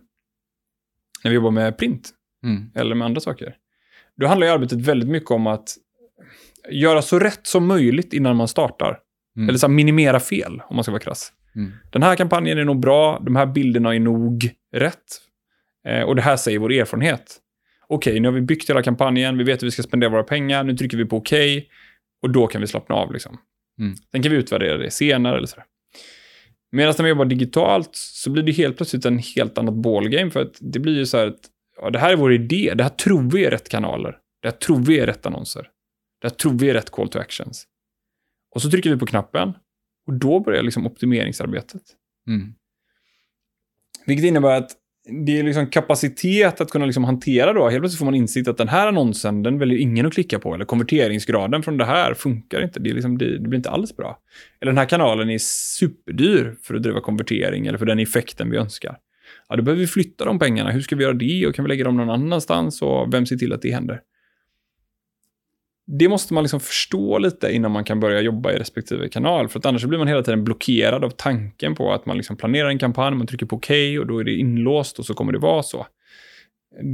[1.24, 2.10] när vi jobbar med print
[2.44, 3.56] mm, eller med andra saker,
[4.16, 5.68] då handlar ju arbetet väldigt mycket om att
[6.70, 8.98] göra så rätt som möjligt innan man startar.
[9.36, 11.32] mm, Eller så minimera fel, om man ska vara krass.
[11.56, 15.20] Mm, Den här kampanjen är nog bra, de här bilderna är nog rätt.
[15.86, 17.38] Eh, och det här säger vår erfarenhet.
[17.88, 20.64] Okej, nu har vi byggt hela kampanjen, vi vet hur vi ska spendera våra pengar,
[20.64, 21.68] nu trycker vi på okej
[22.22, 23.12] och då kan vi slappna av.
[23.12, 23.38] Liksom.
[23.78, 23.96] Mm.
[24.12, 25.64] Sen kan vi utvärdera det senare eller sådär.
[26.72, 30.42] Medan när vi jobbar digitalt så blir det helt plötsligt en helt annat ballgame för
[30.42, 31.40] att det blir ju så här att
[31.80, 34.56] ja, det här är vår idé, det här tror vi är rätt kanaler, det här
[34.56, 35.68] tror vi är rätt annonser,
[36.20, 37.66] det här tror vi är rätt call to actions.
[38.54, 39.52] Och så trycker vi på knappen
[40.06, 41.82] och då börjar liksom optimeringsarbetet.
[42.28, 42.54] mm,
[44.06, 44.70] Vilket innebär att
[45.26, 47.68] det är liksom kapacitet att kunna liksom hantera då.
[47.68, 50.54] Helt plötsligt får man insikt att den här annonsen, den väljer ingen att klicka på.
[50.54, 52.80] Eller konverteringsgraden från det här funkar inte.
[52.80, 54.18] Det, är liksom, det, det blir inte alls bra.
[54.60, 58.56] Eller den här kanalen är superdyr för att driva konvertering eller för den effekten vi
[58.56, 58.96] önskar.
[59.48, 60.70] Ja, då behöver vi flytta de pengarna.
[60.70, 61.46] Hur ska vi göra det?
[61.46, 62.82] Och kan vi lägga dem någon annanstans?
[62.82, 64.00] Och vem ser till att det händer?
[65.98, 69.48] Det måste man liksom förstå lite innan man kan börja jobba i respektive kanal.
[69.48, 72.68] För att annars blir man hela tiden blockerad av tanken på att man liksom planerar
[72.68, 75.38] en kampanj, man trycker på OK och då är det inlåst och så kommer det
[75.38, 75.86] vara så.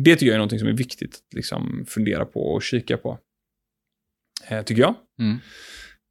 [0.05, 3.19] Det tycker jag är något som är viktigt att liksom fundera på och kika på.
[4.49, 4.95] Eh, tycker jag.
[5.19, 5.39] mm.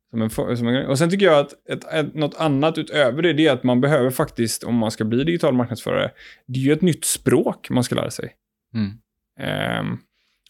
[0.10, 3.34] Som en, som en, och sen tycker jag att ett, ett, något annat utöver det,
[3.34, 6.12] det är att man behöver faktiskt, om man ska bli digital marknadsförare,
[6.46, 8.34] det är ju ett nytt språk man ska lära sig.
[8.74, 8.92] Mm.
[9.40, 9.98] Ehm,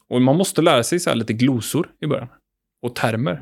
[0.10, 2.28] och man måste lära sig så lite glosor i början.
[2.82, 3.42] Och termer.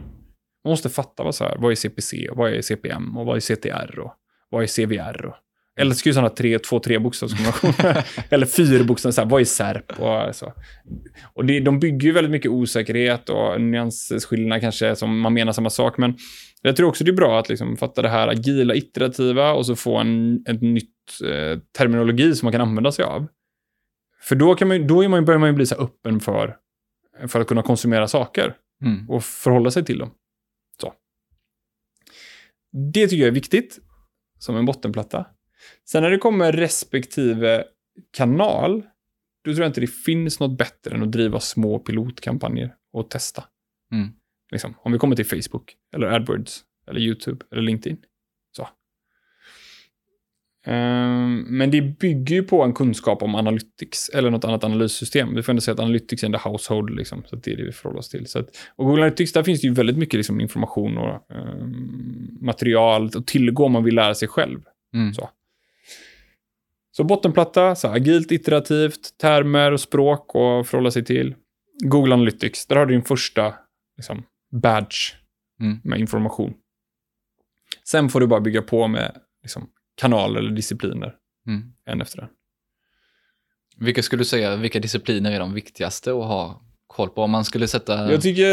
[0.64, 3.36] Man måste fatta vad, så här, vad är CPC, och vad är CPM, och vad
[3.36, 4.14] är CTR, och
[4.50, 5.26] vad är CVR.
[5.26, 5.36] Och,
[5.80, 8.06] eller ska ju sådana tre, två, tre bokstavskombinationer.
[8.30, 10.54] eller fyra bokstäver, vad är SERP och så.
[11.34, 15.70] Och det, de bygger ju väldigt mycket osäkerhet och nyansskillnader kanske som man menar samma
[15.70, 15.98] sak.
[15.98, 16.18] Men
[16.62, 19.76] jag tror också det är bra att liksom fatta det här agila, iterativa och så
[19.76, 23.28] få en, en nytt eh, terminologi som man kan använda sig av.
[24.26, 26.58] För då, kan man, då är man, börjar man ju bli så öppen för,
[27.28, 29.10] för att kunna konsumera saker Mm.
[29.10, 30.12] och förhålla sig till dem.
[30.82, 30.94] Så.
[32.94, 33.80] Det tycker jag är viktigt,
[34.40, 35.26] som en bottenplatta.
[35.86, 37.64] Sen när det kommer respektive
[38.18, 38.82] kanal,
[39.44, 43.44] då tror jag inte det finns något bättre än att driva små pilotkampanjer och testa.
[43.92, 44.10] Mm.
[44.52, 47.98] Liksom, om vi kommer till Facebook, eller AdWords, eller YouTube, eller LinkedIn.
[50.66, 55.36] Ehm, men det bygger ju på en kunskap om Analytics eller något annat analyssystem.
[55.36, 57.64] Vi får ändå säga att Analytics är the household, liksom, så att det är det
[57.64, 58.28] vi förhåller oss till.
[58.28, 62.38] Så att, och Google Analytics, där finns det ju väldigt mycket liksom, information och ehm,
[62.42, 64.60] material att tillgå om man vill lära sig själv.
[64.94, 65.14] Mm.
[65.14, 65.30] Så.
[66.92, 71.36] Så bottenplatta, så agilt, iterativt, termer och språk och förhålla sig till.
[71.84, 73.54] Google Analytics, där har du din första
[73.98, 74.24] liksom,
[74.62, 74.96] badge
[75.60, 75.78] Mm.
[75.84, 76.54] med information.
[77.84, 81.14] Sen får du bara bygga på med liksom, kanaler eller discipliner,
[81.48, 81.64] Mm.
[81.86, 82.28] en efter en.
[83.78, 87.22] Vilka skulle du säga, vilka discipliner är de viktigaste att ha koll på?
[87.22, 88.12] Om man skulle sätta...
[88.12, 88.44] Jag tycker,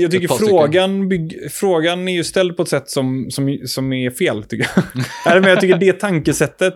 [0.00, 4.10] jag tycker frågan, bygg, frågan är ju ställd på ett sätt som, som, som är
[4.10, 4.84] fel, tycker jag.
[5.26, 6.74] Nej, men jag tycker det tankesättet...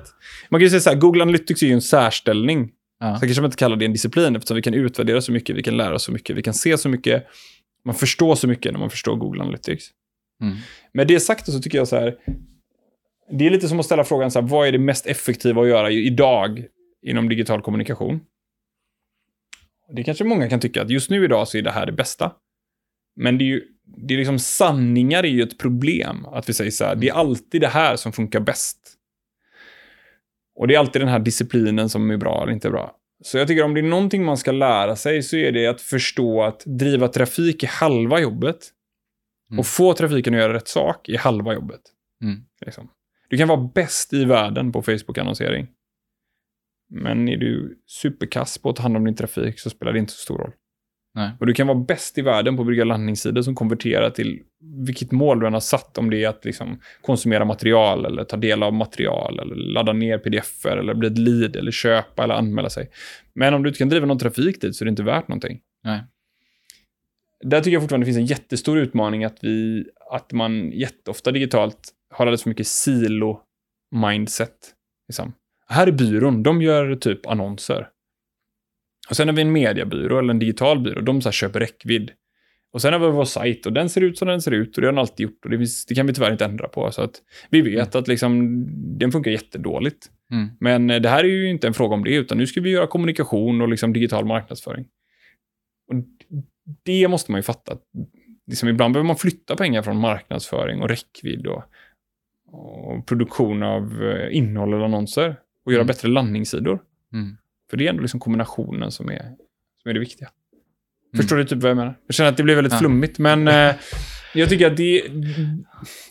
[0.48, 2.70] Man kan ju säga så här, Google Analytics är ju en särställning.
[3.00, 3.14] Ja.
[3.14, 5.62] Så kanske man inte kallar det en disciplin, eftersom vi kan utvärdera så mycket, vi
[5.62, 7.26] kan lära oss så mycket, vi kan se så mycket.
[7.84, 9.84] Man förstår så mycket när man förstår Google Analytics.
[10.42, 10.56] Mm.
[10.92, 12.14] Med det sagt så tycker jag så här,
[13.30, 15.68] det är lite som att ställa frågan så här, vad är det mest effektiva att
[15.68, 16.64] göra i- idag
[17.02, 18.20] inom digital kommunikation?
[19.96, 22.32] Det kanske många kan tycka att just nu idag så är det här det bästa.
[23.16, 23.62] Men det är ju,
[24.06, 26.26] det är liksom sanningar är ju ett problem.
[26.26, 28.92] Att vi säger så här, det är alltid det här som funkar bäst.
[30.56, 32.96] Och det är alltid den här disciplinen som är bra eller inte bra.
[33.22, 35.80] Så jag tycker om det är någonting man ska lära sig så är det att
[35.80, 38.58] förstå att driva trafik är halva jobbet.
[39.50, 39.58] Mm.
[39.58, 41.80] Och få trafiken att göra rätt sak är halva jobbet.
[42.22, 42.40] Mm.
[42.66, 42.88] Liksom.
[43.28, 45.66] Du kan vara bäst i världen på Facebook-annonsering.
[46.88, 50.12] Men är du superkass på att ta hand om din trafik så spelar det inte
[50.12, 50.52] så stor roll.
[51.14, 51.30] Nej.
[51.40, 54.42] Och du kan vara bäst i världen på att bygga landningssidor som konverterar till
[54.86, 55.98] vilket mål du än har satt.
[55.98, 60.18] Om det är att liksom konsumera material eller ta del av material eller ladda ner
[60.18, 62.90] pdf eller bli ett lead eller köpa eller anmäla sig.
[63.34, 65.60] Men om du inte kan driva någon trafik dit så är det inte värt någonting.
[65.84, 66.00] Nej.
[67.44, 71.92] Där tycker jag fortfarande det finns en jättestor utmaning att, vi, att man jätteofta digitalt
[72.10, 74.56] har alldeles för mycket silo-mindset.
[75.08, 75.32] Liksom.
[75.68, 77.88] Här är byrån, de gör typ annonser.
[79.10, 82.10] Och sen har vi en mediebyrå eller en digital byrå, de så köper räckvidd.
[82.72, 84.80] Och sen har vi vår sajt och den ser ut som den ser ut och
[84.80, 86.92] det har den alltid gjort och det, det kan vi tyvärr inte ändra på.
[86.92, 88.64] Så att vi vet att liksom,
[88.98, 90.10] den funkar jättedåligt.
[90.30, 90.48] Mm.
[90.60, 92.70] Men eh, det här är ju inte en fråga om det, utan nu ska vi
[92.70, 94.86] göra kommunikation och liksom digital marknadsföring.
[95.88, 95.94] Och
[96.82, 97.72] det måste man ju fatta.
[97.72, 97.82] att
[98.46, 101.64] Liksom ibland behöver man flytta pengar från marknadsföring och räckvidd och,
[102.52, 105.86] och produktion av eh, innehåll eller annonser och göra Mm.
[105.86, 106.80] bättre landningssidor.
[107.12, 107.36] Mm.
[107.70, 109.22] För det är ändå liksom kombinationen som är,
[109.82, 110.28] som är det viktiga.
[111.14, 111.22] Mm.
[111.22, 111.98] Förstår du typ vad jag menar?
[112.06, 112.78] Jag känner att det blir väldigt Ja.
[112.78, 113.74] flummigt, men eh,
[114.34, 115.02] jag tycker att det...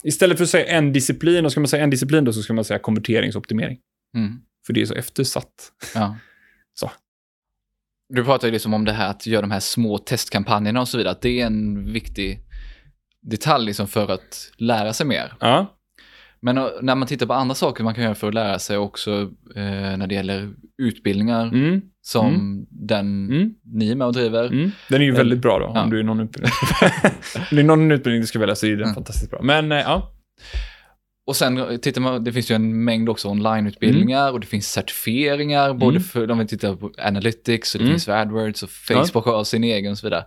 [0.02, 2.52] Istället för att säga en disciplin, och ska man säga en disciplin då, så ska
[2.52, 3.78] man säga konverteringsoptimering.
[4.14, 4.40] Mm.
[4.66, 5.72] För det är så eftersatt.
[5.94, 6.16] Ja.
[6.74, 6.90] Så.
[8.08, 10.98] Du pratar ju liksom om det här att göra de här små testkampanjerna och så
[10.98, 11.12] vidare.
[11.12, 12.40] Att det är en viktig
[13.22, 15.32] detalj liksom för att lära sig mer.
[15.40, 15.75] Ja.
[16.46, 18.76] Men eh, när man tittar på andra saker man kan göra för att lära sig
[18.78, 19.10] också
[19.56, 21.80] eh, när det gäller utbildningar Mm.
[22.02, 23.54] som den Mm.
[23.64, 24.46] ni är med och driver.
[24.46, 24.70] Mm.
[24.88, 25.82] Den är ju väldigt bra då, Ja.
[25.84, 26.52] om du är någon utbildning.
[27.50, 28.94] det är någon utbildning du ska välja så är den Mm.
[28.94, 29.40] fantastiskt bra.
[29.42, 30.12] Men eh, ja.
[31.26, 35.74] Och sen tittar man, det finns ju en mängd också onlineutbildningar och det finns certifieringar,
[35.74, 37.94] både för om vi tittar på Analytics och det Mm.
[37.94, 40.24] finns för AdWords och Facebook har sin egen och så vidare.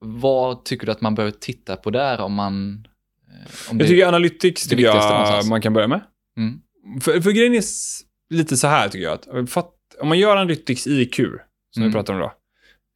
[0.00, 2.86] Vad tycker du att man behöver titta på där om man...
[3.34, 5.50] eh, Jag tycker Analytics det tycker viktigaste jag någonstans.
[5.50, 6.00] man kan börja med.
[6.38, 6.60] Mm.
[7.00, 7.62] För, för grejen är
[8.34, 9.12] lite så här tycker jag.
[9.12, 9.70] Att, fatt,
[10.00, 11.26] om man gör Analytics IQ, som
[11.76, 11.88] Mm.
[11.88, 12.32] vi pratar om då,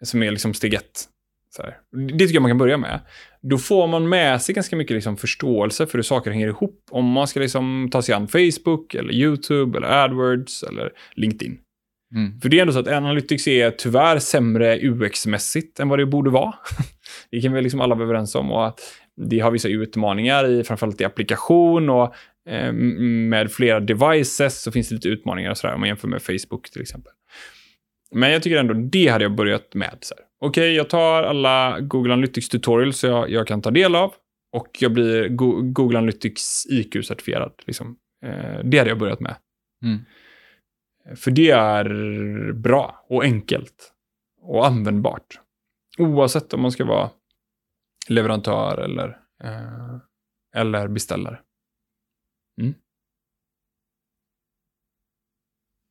[0.05, 1.05] som är liksom steg ett.
[2.09, 3.01] Det tycker jag man kan börja med.
[3.42, 6.81] Då får man med sig ganska mycket liksom förståelse för hur saker hänger ihop.
[6.90, 11.59] Om man ska liksom ta sig an Facebook, eller YouTube, eller AdWords, eller LinkedIn.
[12.14, 12.40] Mm.
[12.40, 16.31] För det är ändå så att Analytics är tyvärr sämre UX-mässigt än vad det borde
[16.31, 16.55] vara.
[17.31, 18.51] det kan vi liksom alla vara överens om.
[18.53, 18.81] Och att
[19.18, 22.14] det har vissa utmaningar i framförallt i applikation och
[22.48, 26.22] eh, med flera devices så finns det lite utmaningar och sådär om man jämför med
[26.22, 27.12] Facebook till exempel.
[28.11, 29.98] Men jag tycker ändå det hade jag börjat med.
[30.40, 34.14] Okej, okay, jag tar alla Google Analytics tutorials jag, jag kan ta del av
[34.52, 37.52] och jag blir Go Google Analytics IQ-certifierad.
[37.66, 37.96] Liksom.
[38.24, 39.37] Eh, det hade jag börjat med.
[39.85, 39.98] Mm.
[41.16, 43.92] För det är bra och enkelt
[44.42, 45.40] och användbart.
[45.98, 47.11] Oavsett om man ska vara
[48.09, 49.09] leverantör eller,
[49.45, 49.97] eh,
[50.57, 51.41] eller beställare.
[52.61, 52.75] Mm.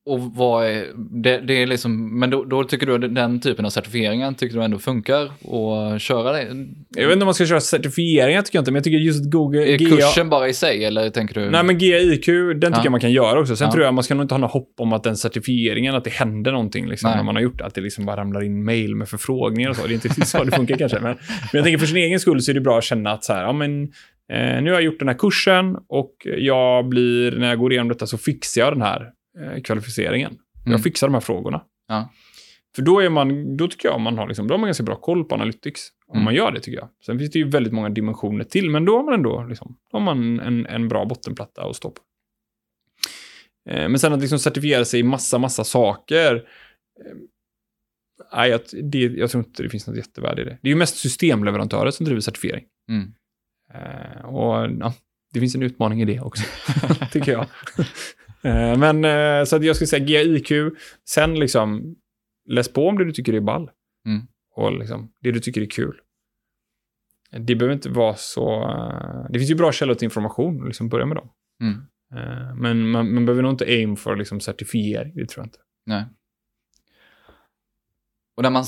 [0.08, 0.86] Och vad är,
[1.22, 4.56] det, det är liksom, men då, då, tycker du att den typen av certifieringar tycker
[4.56, 6.66] du ändå funkar att köra det?
[6.96, 9.24] Jag vet inte om man ska köra certifieringar tycker jag inte, men jag tycker just
[9.24, 9.74] att Google...
[9.74, 11.50] Är GA, kursen bara i sig eller tänker du?
[11.50, 12.80] Nej men GIQ, den tycker ja.
[12.84, 13.56] jag man kan göra också.
[13.56, 13.72] Sen ja.
[13.72, 16.12] tror jag man ska nog inte ha något hopp om att den certifieringen, att det
[16.12, 17.64] händer någonting liksom, när man har gjort det.
[17.64, 19.86] Att det liksom bara ramlar in mail med förfrågningar och så.
[19.86, 21.00] Det är inte så det funkar kanske.
[21.00, 21.18] Men, men
[21.52, 23.42] jag tänker för sin egen skull så är det bra att känna att så här,
[23.42, 23.82] ja men
[24.32, 27.88] eh, nu har jag gjort den här kursen och jag blir, när jag går igenom
[27.88, 29.17] detta så fixar jag den här
[29.64, 30.30] kvalificeringen.
[30.32, 30.72] Mm.
[30.72, 31.62] Jag fixar de här frågorna.
[31.88, 32.12] Ja.
[32.76, 34.96] För då, är man, då tycker jag man har, liksom, då har man ganska bra
[34.96, 35.88] koll på Analytics.
[36.06, 36.24] Om mm.
[36.24, 36.88] man gör det tycker jag.
[37.06, 40.00] Sen finns det ju väldigt många dimensioner till, men då har man ändå liksom, har
[40.00, 42.02] man en, en bra bottenplatta att stå på.
[43.70, 46.34] Eh, men sen att liksom certifiera sig i massa, massa saker.
[46.34, 47.16] Eh,
[48.32, 50.58] nej, jag, det, jag tror inte det finns något jättevärde i det.
[50.62, 52.64] Det är ju mest systemleverantörer som driver certifiering.
[52.88, 53.14] Mm.
[53.74, 54.94] Eh, och ja,
[55.32, 56.44] det finns en utmaning i det också,
[57.12, 57.46] tycker jag.
[58.42, 60.52] Eh, men eh, så att jag skulle säga GIQ,
[61.08, 61.96] sen liksom
[62.48, 63.70] läs på om det du tycker är ball.
[64.06, 64.26] Mm.
[64.54, 66.00] Och liksom, det du tycker är kul.
[67.30, 68.62] Det behöver inte vara så...
[68.62, 71.28] Eh, det finns ju bra källor till information, liksom börja med dem.
[71.62, 71.82] Mm.
[72.60, 75.58] Men man, man, behöver nog inte aim för liksom certifiering, det tror jag inte.
[75.86, 76.04] Nej.
[78.36, 78.64] Och när man,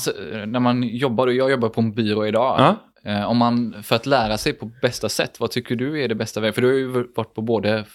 [0.47, 3.25] när man jobbar, jag jobbar på en byrå idag, ja.
[3.25, 6.41] om man, för att lära sig på bästa sätt, vad tycker du är det bästa
[6.41, 6.53] vägen?
[6.53, 7.85] För du har ju varit på både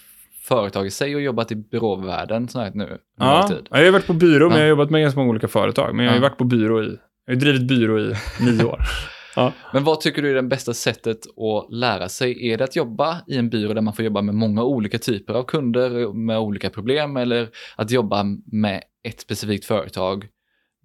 [0.47, 2.97] företag i sig och jobbat i byråvärlden så här nu.
[3.19, 4.49] Ja, jag har varit på byrå, ja.
[4.49, 5.95] men jag har jobbat med ganska många olika företag.
[5.95, 6.21] Men jag har ja.
[6.21, 8.81] varit på byrå i, jag har drivit byrå i nio år.
[9.35, 9.53] Ja.
[9.73, 12.49] Men vad tycker du är det bästa sättet att lära sig?
[12.49, 15.33] Är det att jobba i en byrå där man får jobba med många olika typer
[15.33, 20.27] av kunder med olika problem eller att jobba med ett specifikt företag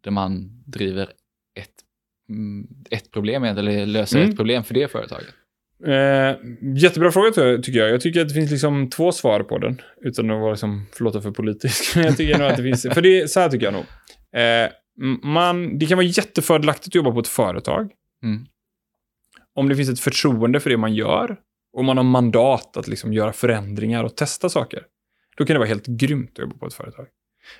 [0.02, 1.08] där man driver
[1.54, 1.74] ett,
[2.28, 4.30] mm, ett problem eller löser mm.
[4.30, 5.34] ett problem för det företaget?
[5.86, 6.36] Eh,
[6.76, 7.90] jättebra fråga tycker jag.
[7.90, 9.80] Jag tycker att det finns liksom två svar på den.
[10.00, 11.96] Utan att vara liksom, förlåta för politisk.
[11.96, 13.84] Men jag tycker nog att det finns, för det, så här tycker jag nog.
[14.36, 14.70] Eh,
[15.22, 17.90] man, det kan vara jättefördelaktigt att jobba på ett företag.
[18.22, 18.46] Mm.
[19.54, 21.36] Om det finns ett förtroende för det man gör.
[21.76, 24.82] Och man har mandat att liksom göra förändringar och testa saker.
[25.36, 27.06] Då kan det vara helt grymt att jobba på ett företag.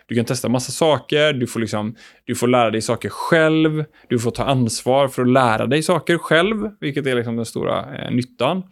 [0.07, 4.19] Du kan testa massa saker, du får, liksom, du får lära dig saker själv, du
[4.19, 8.11] får ta ansvar för att lära dig saker själv, vilket är liksom den stora eh,
[8.11, 8.63] nyttan.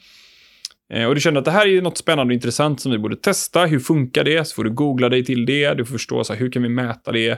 [0.92, 3.16] Eh, och du känner att det här är något spännande och intressant som vi borde
[3.16, 3.66] testa.
[3.66, 4.44] Hur funkar det?
[4.44, 6.68] Så får du googla dig till det, du får förstå så här, hur kan vi
[6.68, 7.31] mäta det,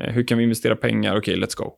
[0.00, 1.72] eh, hur kan vi investera pengar, okej, okay, let's go.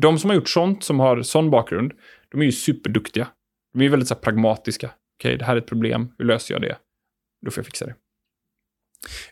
[0.00, 1.92] De som har gjort sånt, som har sån bakgrund,
[2.30, 3.28] de är ju superduktiga.
[3.74, 4.86] De är väldigt så här, pragmatiska.
[4.86, 6.76] Okej, okay, det här är ett problem, hur löser jag det?
[7.44, 7.94] Då får jag fixa det.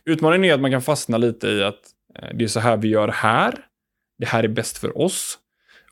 [0.04, 1.80] Utmaningen är att man kan fastna lite i att
[2.18, 3.66] eh, det är så här vi gör här.
[4.18, 5.38] Det här är bäst för oss.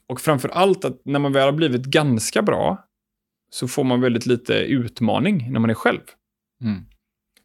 [0.06, 2.84] Och framför allt att när man väl har blivit ganska bra
[3.50, 6.00] så får man väldigt lite utmaning när man är själv.
[6.64, 6.84] Mm.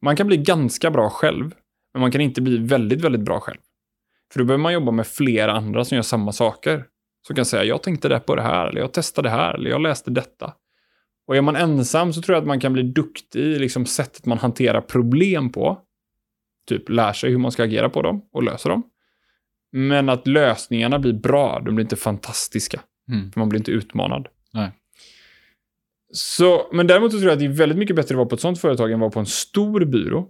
[0.02, 1.52] Man kan bli ganska bra själv,
[1.93, 3.60] men man kan inte bli väldigt, väldigt bra själv.
[4.34, 6.86] För då behöver man jobba med flera andra som gör samma saker.
[7.28, 9.69] Som kan säga, jag tänkte det på det här, eller jag testade det här, eller
[9.69, 10.54] jag läste detta.
[11.28, 14.26] Och är man ensam så tror jag att man kan bli duktig i liksom sättet
[14.26, 15.82] man hanterar problem på
[16.67, 18.84] typ lär sig hur man ska agera på dem och löser dem.
[19.71, 22.82] Men att lösningarna blir bra, de blir inte fantastiska.
[23.12, 23.32] Mm.
[23.32, 24.27] För man blir inte utmanad.
[24.53, 24.71] Nej.
[26.12, 28.41] Så, men däremot tror jag att det är väldigt mycket bättre att vara på ett
[28.41, 30.27] sånt företag än att vara på en stor byrå.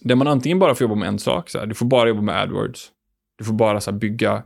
[0.00, 2.22] Där man antingen bara får jobba med en sak, så här, du får bara jobba
[2.22, 2.90] med AdWords.
[3.38, 4.42] Du får bara så här, bygga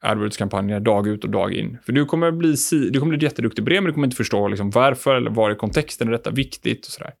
[0.00, 1.78] AdWords-kampanjer dag ut och dag in.
[1.82, 4.48] För du kommer bli, du kommer bli jätteduktig på det, men du kommer inte förstå
[4.48, 7.12] liksom, varför eller var i kontexten är detta viktigt och sådär.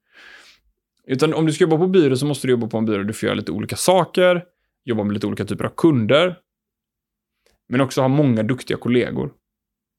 [1.06, 3.04] Utan om du ska jobba på byrå så måste du jobba på en byrå där
[3.04, 4.44] du får göra lite olika saker,
[4.84, 6.38] jobba med lite olika typer av kunder,
[7.68, 9.32] men också ha många duktiga kollegor.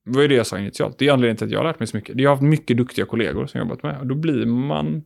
[0.06, 1.00] Det var ju det jag sa initialt.
[1.00, 2.20] Det är anledningen till att jag har lärt mig så mycket.
[2.20, 4.00] Jag har haft mycket duktiga kollegor som jag jobbat med.
[4.00, 5.04] Och då blir man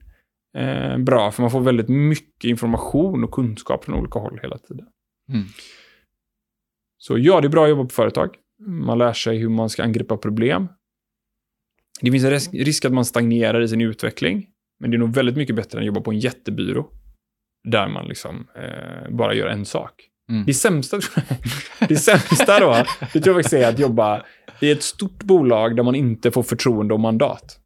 [0.58, 4.88] eh, bra, för man får väldigt mycket information och kunskap från olika håll hela tiden.
[5.30, 5.46] Mm.
[6.98, 8.36] Så ja, det är bra att jobba på företag.
[8.68, 10.68] Man lär sig hur man ska angripa problem.
[12.02, 14.48] Det finns en risk att man stagnerar i sin utveckling.
[14.82, 16.88] Men det är nog väldigt mycket bättre än att jobba på en jättebyrå.
[17.64, 20.08] Där man liksom eh, bara gör en sak.
[20.30, 20.46] Mm.
[20.46, 21.00] Det sämsta,
[21.88, 24.26] det sämsta då, det tror jag faktiskt är att jobba
[24.60, 27.58] i ett stort bolag där man inte får förtroende och mandat.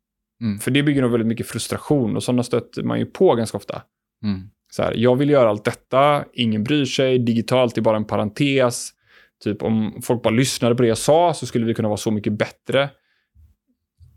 [0.42, 0.60] Mm.
[0.60, 3.82] För det bygger nog väldigt mycket frustration och sådana stöter man ju på ganska ofta.
[4.24, 4.42] Mm.
[4.72, 8.92] Så här, jag vill göra allt detta, ingen bryr sig, digitalt är bara en parentes.
[9.44, 12.12] Typ om folk bara lyssnade på det jag sa så skulle vi kunna vara så
[12.12, 12.90] mycket bättre.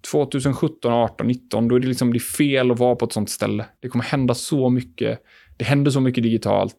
[0.00, 3.66] 2017, 18, 19, då är det liksom det fel att vara på ett sånt ställe.
[3.80, 5.22] Det kommer hända så mycket.
[5.56, 6.76] Det händer så mycket digitalt.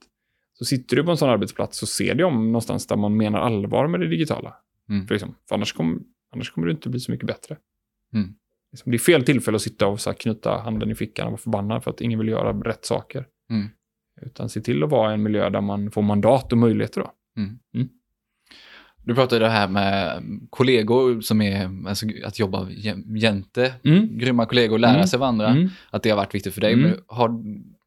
[0.54, 3.40] Så sitter du på en sån arbetsplats så ser du om någonstans där man menar
[3.40, 4.56] allvar med det digitala.
[4.90, 5.08] Mm.
[5.08, 6.00] För, liksom, för annars, kommer,
[6.34, 7.58] annars kommer det inte bli så mycket bättre.
[8.14, 8.36] Mm.
[8.72, 11.32] Liksom, det är fel tillfälle att sitta och så här, knyta handen i fickan och
[11.32, 13.26] vara förbannad för att ingen vill göra rätt saker.
[13.50, 13.68] Mm.
[14.22, 17.02] Utan se till att vara i en miljö där man får mandat och möjligheter.
[17.02, 17.14] Då.
[19.04, 23.74] Du pratade det här med kollegor som är, alltså att jobba jä- jämte,
[24.20, 25.08] grymma kollegor lära Mm.
[25.08, 25.70] sig av andra, Mm.
[25.92, 26.74] att det har varit viktigt för dig.
[26.74, 26.92] Mm.
[27.08, 27.30] Har,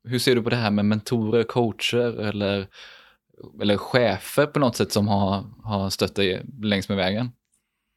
[0.08, 2.66] hur ser du på det här med mentorer, coacher eller,
[3.62, 7.30] eller chefer på något sätt som har, har stött dig längs med vägen?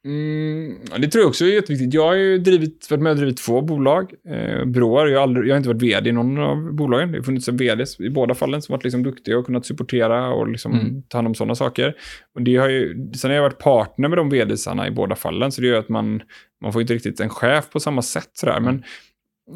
[0.06, 1.94] Mm, det tror jag också är jätteviktigt.
[1.94, 4.12] Jag har ju drivit, varit med och drivit två bolag.
[4.28, 5.06] Eh, byråer.
[5.06, 7.12] Jag har, aldrig, jag har inte varit vd i någon av bolagen.
[7.12, 10.28] Det har funnits en vd i båda fallen som varit liksom duktiga och kunnat supportera
[10.28, 11.02] och liksom Mm.
[11.02, 11.94] ta hand om sådana saker.
[12.34, 15.52] Och det har ju, sen har jag varit partner med de vdsarna i båda fallen,
[15.52, 16.22] så det gör att man,
[16.62, 18.30] man får inte riktigt en chef på samma sätt.
[18.32, 18.60] Sådär.
[18.60, 18.82] Men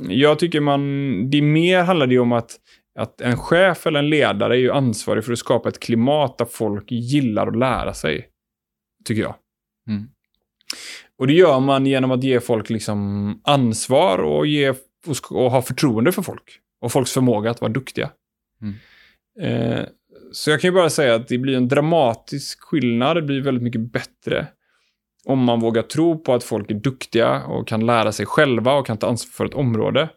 [0.09, 0.81] jag tycker man,
[1.31, 2.51] det mer handlar det om att,
[2.99, 6.45] att en chef eller en ledare är ju ansvarig för att skapa ett klimat där
[6.45, 8.27] folk gillar att lära sig.
[9.05, 9.35] Tycker jag.
[9.89, 10.09] Mm.
[11.19, 15.63] Och det gör man genom att ge folk liksom ansvar och, ge, och, och ha
[15.63, 16.61] förtroende för folk.
[16.81, 18.11] Och folks förmåga att vara duktiga.
[18.63, 18.75] Mm.
[19.41, 19.85] Eh,
[20.33, 23.17] så jag kan ju bara säga att det blir en dramatisk skillnad.
[23.17, 24.47] Det blir väldigt mycket bättre
[25.25, 28.87] om man vågar tro på att folk är duktiga och kan lära sig själva och
[28.87, 30.09] kan ta ansvar för ett område.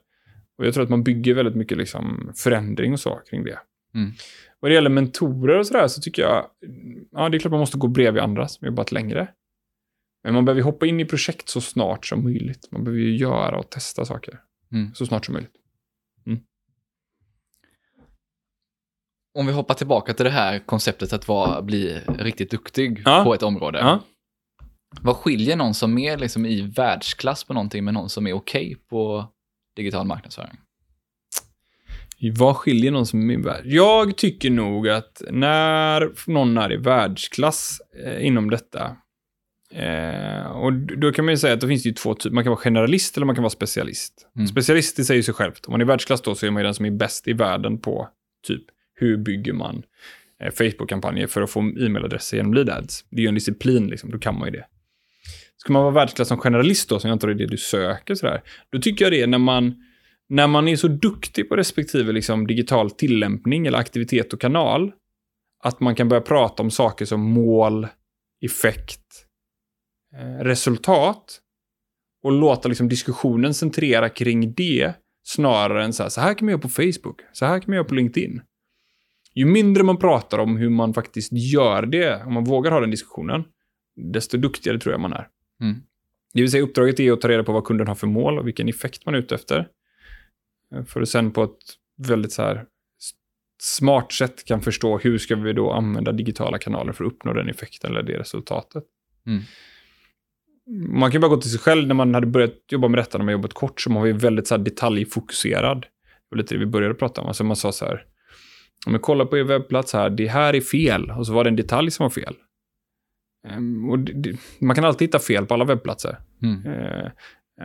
[0.58, 3.60] Och jag tror att man bygger väldigt mycket liksom förändring och så kring det.
[3.96, 4.12] Mm.
[4.60, 6.46] Vad det gäller mentorer och sådär så tycker jag,
[7.12, 9.28] ja det är klart man måste gå bredvid andra som jobbat längre.
[10.24, 12.72] Men man behöver hoppa in i projekt så snart som möjligt.
[12.72, 14.40] Man behöver ju göra och testa saker
[14.72, 14.94] Mm.
[14.96, 15.56] så snart som möjligt.
[19.36, 23.24] Om vi hoppar tillbaka till det här konceptet att vara, bli riktigt duktig Ja.
[23.24, 23.80] på ett område.
[23.80, 24.00] Ja.
[25.02, 28.76] Vad skiljer någon som är liksom i världsklass på någonting med någon som är okej
[28.90, 29.26] på
[29.76, 30.58] digital marknadsföring?
[32.38, 33.62] Vad skiljer någon som är min värld?
[33.66, 38.98] Jag tycker nog att när någon är i världsklass eh, inom detta,
[39.74, 42.36] eh, och då kan man ju säga att det finns ju två typer.
[42.36, 44.28] Man kan vara generalist eller man kan vara specialist.
[44.36, 44.48] Mm.
[44.48, 45.66] Specialist det säger sig självt.
[45.66, 47.78] Om man är världsklass då så är man ju den som är bäst i världen
[47.78, 48.10] på
[48.48, 48.64] typ
[48.96, 49.84] hur bygger man
[50.44, 53.06] eh, Facebook-kampanjer för att få e-mailadresser genom lead ads.
[53.10, 54.66] Det är ju en disciplin, liksom, då kan man ju det.
[55.58, 58.42] Ska man vara världsklass som generalist då, som jag antar är det du söker sådär,
[58.72, 59.76] då tycker jag det är när man,
[60.30, 64.92] när man är så duktig på respektive liksom, digital tillämpning eller aktivitet och kanal,
[65.64, 67.88] att man kan börja prata om saker som mål,
[68.46, 69.26] effekt,
[70.40, 71.40] resultat
[72.24, 74.94] och låta liksom, diskussionen centrera kring det
[75.24, 77.76] snarare än så här, så här kan man göra på Facebook, så här kan man
[77.76, 78.42] göra på LinkedIn.
[79.36, 82.92] Ju mindre man pratar om hur man faktiskt gör det, om man vågar ha den
[82.92, 83.44] diskussionen,
[83.96, 85.28] desto duktigare tror jag man är.
[85.62, 85.76] Mm.
[86.34, 88.48] Det vill säga uppdraget är att ta reda på vad kunden har för mål och
[88.48, 89.68] vilken effekt man är ute efter.
[90.76, 91.58] Eh, För att sen på ett
[91.98, 92.66] väldigt så här
[93.62, 97.50] smart sätt kan förstå hur ska vi då använda digitala kanaler för att uppnå den
[97.50, 98.84] effekten eller det resultatet.
[99.28, 99.42] Mm.
[100.90, 103.18] Man kan ju bara gå till sig själv när man hade börjat jobba med detta
[103.18, 105.82] när man jobbat kort så man var ju väldigt så här detaljfokuserad.
[105.82, 105.88] Det
[106.30, 107.28] var lite det vi började prata om.
[107.28, 108.06] Alltså man sa så här,
[108.86, 111.12] om jag kollar på er webbplats här, det här är fel.
[111.12, 112.36] Och så var det en detalj som var fel.
[113.48, 116.18] Ehm, det, det, man kan alltid hitta fel på alla webbplatser.
[116.42, 116.66] Mm.
[116.66, 117.12] Eh,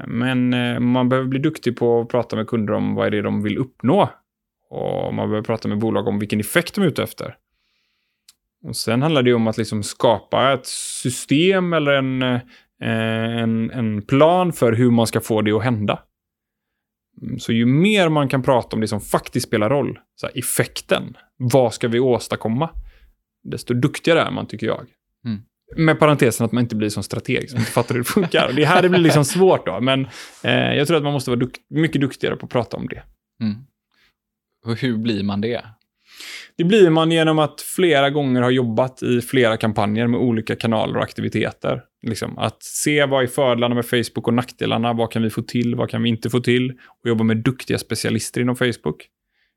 [0.07, 3.23] Men eh, man behöver bli duktig på att prata med kunder om vad är det
[3.23, 4.11] de vill uppnå.
[4.71, 7.37] Och man behöver prata med bolag om vilken effekt de är ute efter.
[8.65, 10.67] Och sen handlar det ju om att liksom skapa ett
[11.03, 12.41] system eller en, eh,
[12.83, 16.03] en, en plan för hur man ska få det att hända.
[17.23, 20.39] Mm, Så ju mer man kan prata om det som faktiskt spelar roll, så här,
[20.39, 22.71] effekten, vad ska vi åstadkomma,
[23.45, 24.87] desto duktigare är man tycker jag.
[25.25, 25.41] Mm.
[25.77, 28.49] Med parentesen att man inte blir som strateg som inte fattar hur det funkar.
[28.49, 30.07] Och det är här det blir liksom svårt då, men
[30.43, 33.03] eh, jag tror att man måste vara dukt- mycket duktigare på att prata om det.
[33.43, 33.55] Mm.
[34.67, 35.65] Och hur blir man det?
[36.57, 40.97] Det blir man genom att flera gånger ha jobbat i flera kampanjer med olika kanaler
[40.97, 41.83] och aktiviteter.
[42.03, 45.75] Liksom, att se vad är fördelarna med Facebook och nackdelarna, vad kan vi få till,
[45.75, 46.71] vad kan vi inte få till
[47.03, 49.09] och jobba med duktiga specialister inom Facebook.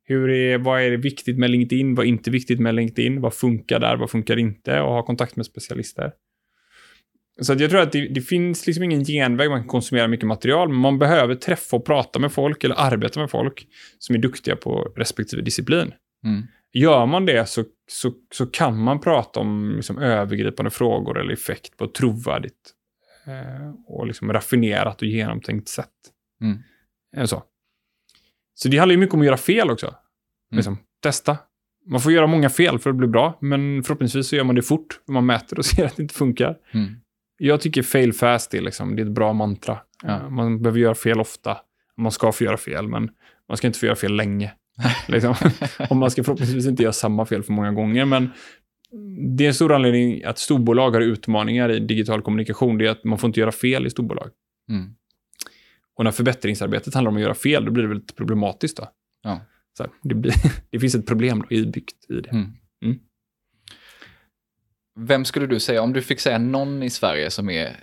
[0.03, 3.79] Hur är, vad är viktigt med LinkedIn, vad är inte viktigt med LinkedIn, vad funkar
[3.79, 6.11] där, vad funkar inte och ha kontakt med specialister.
[7.41, 10.27] Så att jag tror att det, det finns liksom ingen genväg, man kan konsumera mycket
[10.27, 13.67] material, men man behöver träffa och prata med folk eller arbeta med folk
[13.99, 15.93] som är duktiga på respektive disciplin.
[16.23, 16.47] Mm.
[16.73, 21.77] Gör man det så, så, så kan man prata om liksom, övergripande frågor eller effekt
[21.77, 22.73] på ett trovärdigt
[23.27, 25.89] eh, och liksom raffinerat och genomtänkt sätt.
[26.41, 27.27] Mm.
[27.27, 27.43] Så.
[28.53, 29.95] så det handlar ju mycket om att göra fel också.
[30.51, 31.37] Liksom, testa.
[31.85, 34.61] Man får göra många fel för att bli bra, men förhoppningsvis så gör man det
[34.61, 34.99] fort.
[35.05, 36.57] för Man mäter och ser att det inte funkar.
[36.71, 36.95] Mm.
[37.37, 39.77] Jag tycker fail fast är, liksom, det är ett bra mantra.
[40.03, 40.09] Ja.
[40.09, 41.57] Eh, Man behöver göra fel ofta.
[41.97, 43.09] Man ska få göra fel, men
[43.47, 44.53] man ska inte få göra fel länge.
[45.07, 45.35] liksom.
[45.89, 48.29] Och man ska förhoppningsvis inte göra samma fel för många gånger, men
[49.37, 52.77] det är en stor anledning att storbolag har utmaningar i digital kommunikation.
[52.77, 54.29] Det är att man får inte göra fel i storbolag.
[54.69, 54.95] Mm.
[55.97, 58.77] Och när förbättringsarbetet handlar om att göra fel, då blir det väldigt problematiskt.
[58.77, 58.87] Då.
[59.23, 59.41] Ja.
[59.77, 60.33] Så här, det, blir,
[60.69, 62.29] det finns ett problem inbyggt i det.
[62.29, 62.47] Mm.
[62.85, 62.99] Mm.
[64.99, 67.75] Vem skulle du säga, om du fick säga någon i Sverige som är,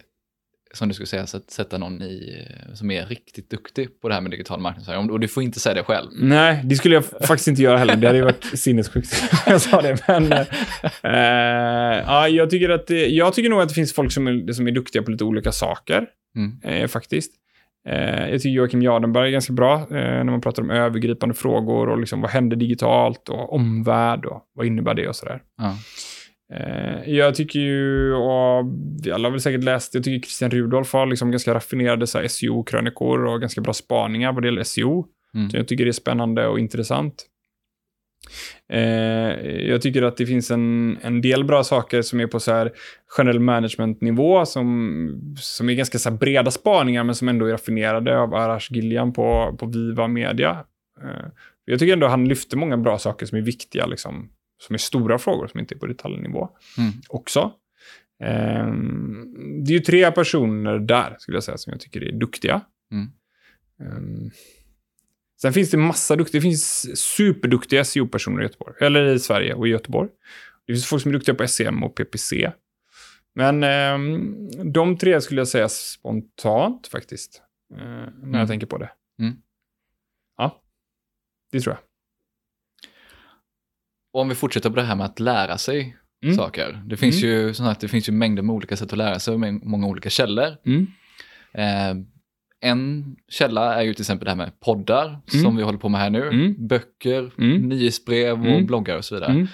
[0.78, 4.20] som du skulle säga, sätt- sätta någon i, som är riktigt duktig på det här
[4.20, 6.08] med digital marknadsföring, och du får inte säga det själv.
[6.12, 7.96] Nej, det skulle jag faktiskt inte göra heller.
[7.96, 9.96] Det hade ju varit sinnessjukt om jag sa det.
[10.08, 14.26] Men eh, ja, jag, tycker att det, jag tycker nog att det finns folk som
[14.26, 16.06] är, som är duktiga på lite olika saker,
[16.36, 16.82] Mm.
[16.82, 17.32] eh, faktiskt.
[17.88, 21.88] Eh, jag tycker Joakim Jardenberg är ganska bra eh, när man pratar om övergripande frågor
[21.88, 25.42] och liksom, vad händer digitalt och omvärld och vad innebär det och sådär.
[25.58, 25.64] Ja.
[25.64, 25.74] Eh,
[27.04, 28.64] jag tycker ju, och
[29.12, 33.40] alla har väl säkert läst, jag tycker Christian Rudolf har liksom ganska raffinerade SEO-krönikor och
[33.40, 35.06] ganska bra spaningar vad det gäller SEO.
[35.34, 35.50] Mm.
[35.50, 37.26] Så jag tycker det är spännande och intressant.
[38.72, 38.80] Eh,
[39.68, 42.72] jag tycker att det finns en, en del bra saker som är på så här
[43.16, 48.34] generell management-nivå som, som är ganska så breda spaningar men som ändå är raffinerade av
[48.34, 50.64] Arash Gillian på, på Viva Media.
[51.02, 51.26] Eh,
[51.64, 54.28] jag tycker ändå han lyfter många bra saker som är viktiga, liksom,
[54.58, 56.48] som är stora frågor som inte är på detaljnivå
[56.78, 56.92] Mm.
[57.08, 57.52] också.
[58.22, 58.72] Eh,
[59.64, 62.60] det är ju tre personer där, skulle jag säga, som jag tycker är duktiga.
[62.92, 63.06] Mm.
[63.80, 64.30] Eh,
[65.40, 69.66] sen finns det massa duktiga, det finns superduktiga SEO-personer i Göteborg, eller i Sverige och
[69.68, 70.08] i Göteborg.
[70.66, 72.52] Det finns folk som är duktiga på SEM och PPC.
[73.34, 73.98] Men eh,
[74.64, 77.42] de tre skulle jag säga spontant faktiskt,
[77.74, 78.34] eh, när Mm.
[78.34, 78.90] jag tänker på det.
[79.18, 79.34] Mm.
[80.36, 80.62] Ja,
[81.52, 81.82] det tror jag.
[84.12, 86.34] Och om vi fortsätter på det här med att lära sig Mm.
[86.36, 86.82] saker.
[86.86, 89.38] Det finns, ju, som sagt, det finns ju mängder med olika sätt att lära sig
[89.38, 90.56] med många olika källor.
[90.66, 90.86] Mm.
[91.54, 92.04] Eh,
[92.60, 95.20] en källa är ju till exempel det här med poddar Mm.
[95.44, 96.22] som vi håller på med här nu.
[96.28, 96.66] Mm.
[96.68, 97.68] Böcker, Mm.
[97.68, 98.66] nyhetsbrev och Mm.
[98.66, 99.30] bloggar och så vidare.
[99.32, 99.46] Mm.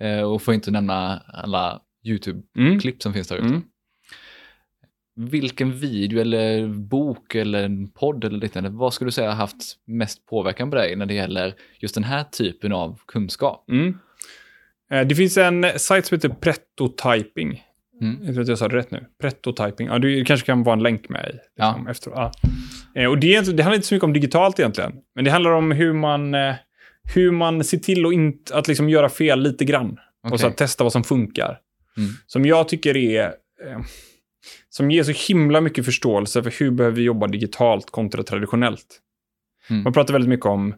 [0.00, 3.00] Eh, och får inte nämna alla YouTube-klipp Mm.
[3.00, 3.60] som finns där ute.
[5.16, 9.74] Vilken video eller bok eller en podd eller liknande, vad skulle du säga har haft
[9.86, 13.64] mest påverkan på dig när det gäller just den här typen av kunskap?
[13.70, 13.98] Mm.
[14.90, 17.62] Eh, Det finns en sajt som heter Prettotyping.
[18.00, 18.18] Mm.
[18.24, 19.06] Jag tror att jag sa det rätt nu.
[19.20, 19.86] Prettotyping.
[19.86, 21.32] Ja, det kanske kan vara en länk med i.
[21.32, 21.90] Liksom, Ja.
[21.90, 22.32] efter, ja.
[22.94, 24.92] Eh, Och det, det handlar inte så mycket om digitalt egentligen.
[25.14, 26.54] Men det handlar om hur man, eh,
[27.14, 29.96] hur man ser till att, inte, att liksom göra fel lite grann.
[30.30, 31.58] Och så testa vad som funkar.
[31.96, 32.10] Mm.
[32.26, 33.32] Som jag tycker är...
[34.68, 39.00] Som ger så himla mycket förståelse för hur behöver vi jobba digitalt kontra traditionellt.
[39.70, 39.82] Mm.
[39.82, 40.74] Man pratar väldigt mycket om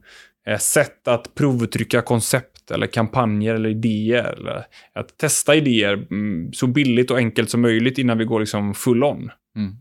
[0.47, 4.35] eh, sätt att provtrycka koncept eller kampanjer eller idéer.
[4.39, 8.75] Eller att testa idéer mm, så billigt och enkelt som möjligt innan vi går liksom
[8.75, 9.31] full on.
[9.57, 9.77] Mm.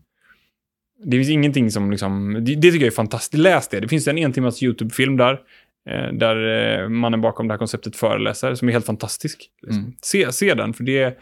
[1.04, 3.42] Det finns ingenting som liksom, det, det tycker jag är fantastiskt.
[3.42, 3.80] Läs det.
[3.80, 5.40] Det finns en en timmas YouTube-film där,
[5.90, 6.36] eh, där
[6.82, 9.50] eh, mannen bakom det här konceptet föreläser, som är helt fantastisk.
[9.62, 9.82] Liksom.
[9.82, 9.94] Mm.
[10.02, 11.18] Se, se den, för det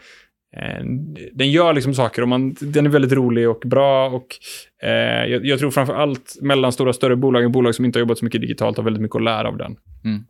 [1.33, 4.09] den gör liksom saker och man, den är väldigt rolig och bra.
[4.09, 4.27] Och,
[4.83, 8.25] eh, jag, jag tror framför allt mellanstora större bolag, bolag som inte har jobbat så
[8.25, 9.75] mycket digitalt, har väldigt mycket att lära av den.
[10.03, 10.25] Mm.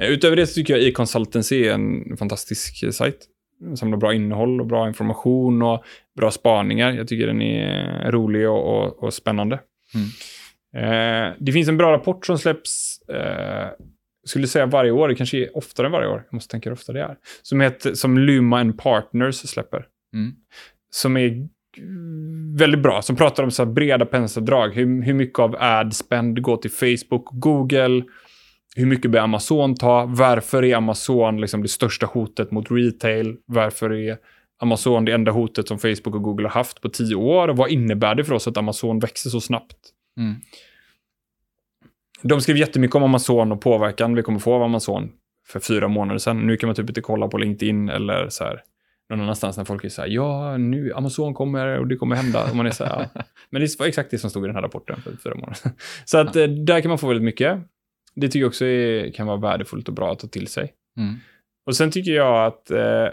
[0.00, 3.28] Eh, utöver det så tycker jag e-consultancy är en fantastisk eh, sajt.
[3.60, 5.84] Den samlar bra innehåll och bra information och
[6.16, 6.92] bra spaningar.
[6.92, 9.60] Jag tycker den är rolig och, och, och spännande.
[9.94, 10.08] Mm.
[10.76, 13.68] Eh, det finns en bra rapport som släpps, eh,
[14.24, 16.74] skulle säga varje år, det kanske är oftare än varje år, jag måste tänka hur
[16.74, 19.86] ofta det är, som, heter, som Luma and Partners släpper.
[20.14, 20.32] Mm.
[20.90, 21.48] Som är
[22.56, 24.74] väldigt bra, som pratar om så breda penseldrag.
[24.74, 28.02] Hur, hur mycket av ad spend går till Facebook och Google?
[28.76, 30.04] Hur mycket bör Amazon ta?
[30.06, 33.36] Varför är Amazon liksom det största hotet mot retail?
[33.46, 34.16] Varför är
[34.60, 37.48] Amazon det enda hotet som Facebook och Google har haft på tio år?
[37.48, 39.76] Och vad innebär det för oss att Amazon växer så snabbt?
[40.20, 40.34] Mm.
[42.22, 45.10] De skrev jättemycket om Amazon och påverkan vi kommer få av Amazon
[45.46, 46.46] för fyra månader sedan.
[46.46, 48.62] Nu kan man typ inte kolla på LinkedIn eller så här
[49.10, 52.50] någon annanstans när folk är så här, ja, nu Amazon kommer och det kommer hända.
[52.50, 53.22] Och man är så här, ja.
[53.50, 55.72] Men det var exakt det som stod i den här rapporten för fyra månader sedan.
[56.04, 57.58] Så att eh, där kan man få väldigt mycket.
[58.14, 60.72] Det tycker jag också är, kan vara värdefullt och bra att ta till sig.
[60.96, 61.14] Mm.
[61.66, 63.08] Och sen tycker jag att eh,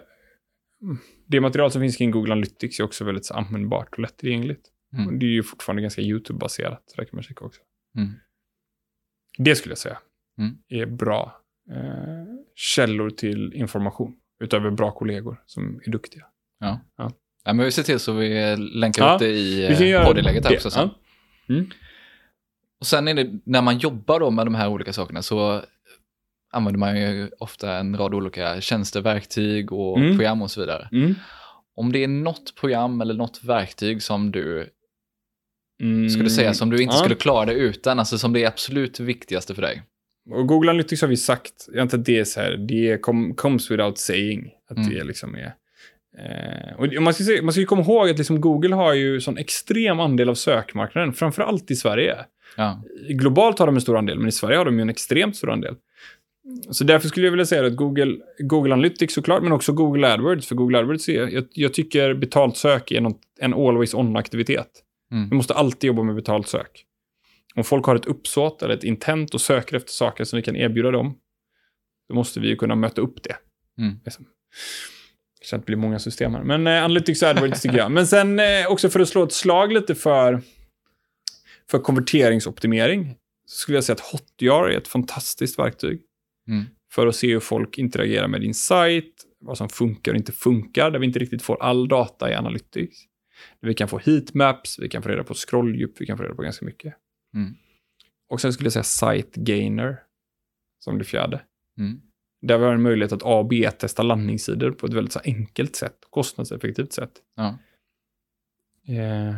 [1.28, 4.62] det material som finns kring Google Analytics är också väldigt användbart och lättillgängligt.
[4.94, 5.08] Mm.
[5.08, 7.62] Och det är ju fortfarande ganska YouTube-baserat, så där kan man checka också.
[7.98, 8.10] Mm.
[9.44, 9.98] Det skulle jag säga
[10.40, 10.58] Mm.
[10.70, 12.26] är bra eh,
[12.56, 14.14] källor till information.
[14.44, 16.26] Utöver bra kollegor som är duktiga.
[16.60, 16.80] Ja.
[16.98, 17.12] Ja.
[17.46, 20.46] ja men vi ser till så vi länkar Ja, upp det i eh, göra poddinlägget
[20.46, 20.72] här också.
[20.72, 20.90] Sen.
[21.48, 21.54] Ja.
[21.56, 21.70] Mm.
[22.80, 25.62] Och sen är det, när man jobbar då med de här olika sakerna så
[26.52, 30.18] använder man ju ofta en rad olika tjänster, verktyg och Mm.
[30.18, 30.90] program och så vidare.
[30.92, 31.16] Mm.
[31.76, 34.70] Om det är något program eller något verktyg som du
[35.82, 36.10] Mm.
[36.10, 37.00] skulle säga som du inte Ja.
[37.00, 39.82] skulle klara dig utan, alltså som det är absolut viktigaste för dig.
[40.32, 43.34] Och Google Analytics har vi sagt, jag antar att det är så här, det com,
[43.36, 44.52] comes without saying.
[44.70, 44.90] Att Mm.
[44.90, 45.54] det liksom är...
[46.18, 49.22] Eh, och man ska, se, man ska ju komma ihåg att liksom Google har ju
[49.22, 52.16] sån extrem andel av sökmarknaden, framför allt i Sverige.
[52.58, 52.84] Ja.
[53.10, 55.52] Globalt har de en stor andel, men i Sverige har de ju en extremt stor
[55.52, 55.76] andel.
[56.72, 60.48] Så därför skulle jag vilja säga att Google, Google Analytics såklart, men också Google AdWords.
[60.48, 64.68] För Google AdWords är, jag, jag tycker betalt sök är något, en always on-aktivitet.
[65.12, 65.30] Mm.
[65.30, 66.86] Vi måste alltid jobba med betalt sök.
[67.56, 70.56] Om folk har ett uppsåt eller ett intent och söker efter saker som vi kan
[70.56, 71.18] erbjuda dem,
[72.10, 73.36] då måste vi ju kunna möta upp det.
[73.82, 74.00] Mm.
[74.06, 74.26] Liksom.
[75.42, 76.44] Så att det blir många system här.
[76.44, 77.92] Men eh, Analytics AdWords tycker jag.
[77.92, 80.42] Men sen eh, också för att slå ett slag lite för,
[81.72, 86.02] för konverteringsoptimering, så skulle jag säga att Hotjar är ett fantastiskt verktyg
[86.48, 86.66] Mm.
[86.92, 90.92] för att se hur folk interagerar med din sajt, vad som funkar och inte funkar,
[90.92, 92.98] där vi inte riktigt får all data i Analytics.
[93.60, 96.42] Vi kan få heatmaps, vi kan få reda på scrolldjup, vi kan få reda på
[96.42, 96.94] ganska mycket.
[97.34, 97.54] Mm.
[98.30, 100.00] Och sen skulle jag säga SiteGainer
[100.80, 101.42] som det fjärde.
[101.78, 102.02] Mm.
[102.42, 105.76] Där vi har en möjlighet att A och B-testa landningssidor på ett väldigt så enkelt
[105.76, 107.12] sätt, kostnadseffektivt sätt.
[107.36, 107.58] Ja.
[108.88, 109.36] Eh,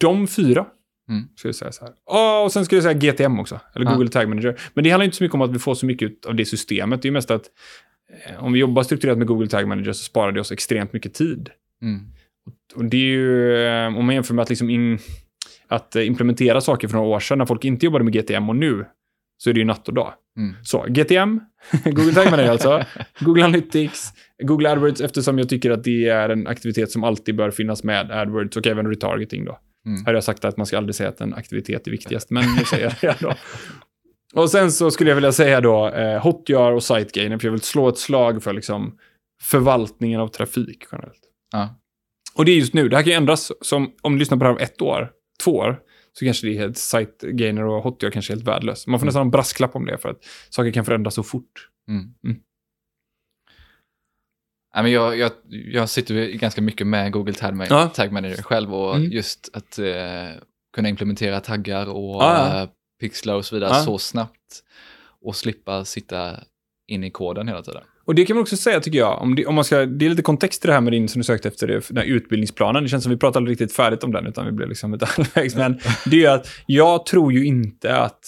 [0.00, 0.66] de fyra,
[1.08, 1.28] Mm.
[1.36, 1.94] skulle jag säga så här.
[2.06, 3.92] Ja, och sen skulle jag säga GTM också, eller Ja.
[3.92, 4.60] Google Tag Manager.
[4.74, 6.44] Men det handlar inte så mycket om att vi får så mycket ut av det
[6.44, 7.02] systemet.
[7.02, 7.50] Det är mest att
[8.26, 11.14] eh, om vi jobbar strukturerat med Google Tag Manager så sparar det oss extremt mycket
[11.14, 11.50] tid.
[11.82, 12.00] Mm.
[12.74, 14.98] Och det är ju, eh, om man jämför med att, liksom in,
[15.68, 18.56] att eh, implementera saker för några år sedan när folk inte jobbade med GTM och
[18.56, 18.84] nu,
[19.36, 20.14] så är det ju natt och dag.
[20.36, 20.54] Mm.
[20.62, 21.40] Så, GTM,
[21.84, 22.84] Google Tag Manager alltså,
[23.20, 27.50] Google Analytics, Google AdWords eftersom jag tycker att det är en aktivitet som alltid bör
[27.50, 29.58] finnas med AdWords och även retargeting då.
[29.86, 29.98] Mm.
[29.98, 32.44] Här har jag sagt att man ska aldrig säga att en aktivitet är viktigast, men
[32.58, 33.34] nu säger jag det då.
[34.34, 37.60] Och sen så skulle jag vilja säga då eh, Hotjar och SiteGainer, för jag vill
[37.60, 38.98] slå ett slag för liksom
[39.42, 41.20] förvaltningen av trafik generellt.
[41.52, 41.80] Ja.
[42.36, 43.52] Och det är just nu, det här kan ju ändras.
[43.60, 45.10] Som, om du lyssnar på det här om ett år,
[45.44, 45.80] två år,
[46.12, 48.86] så kanske det är helt SiteGainer och Hotjar kanske helt värdelös.
[48.86, 49.06] Man får Mm.
[49.06, 51.68] nästan ha en brasklapp om det, för att saker kan förändras så fort.
[51.88, 52.00] Mm.
[52.24, 52.36] Mm.
[54.74, 57.88] Ja, men jag, jag, jag sitter ganska mycket med Google Tag, Man- Ja.
[57.88, 59.10] Tag Manager själv och Mm.
[59.12, 60.28] just att eh,
[60.76, 62.68] kunna implementera taggar och Ja, eh,
[63.00, 64.62] pixlar och så vidare så snabbt
[65.20, 66.36] och slippa sitta
[66.86, 67.82] in i koden hela tiden.
[68.04, 70.10] Och det kan man också säga, tycker jag, om, det, om man ska, det är
[70.10, 72.82] lite kontext till det här med din, som du sökte efter, det, den här utbildningsplanen.
[72.82, 75.02] Det känns som vi pratade aldrig riktigt färdigt om den, utan vi blev liksom ett
[75.08, 75.54] halvvägs.
[75.54, 78.20] Men det är ju att jag tror ju inte att,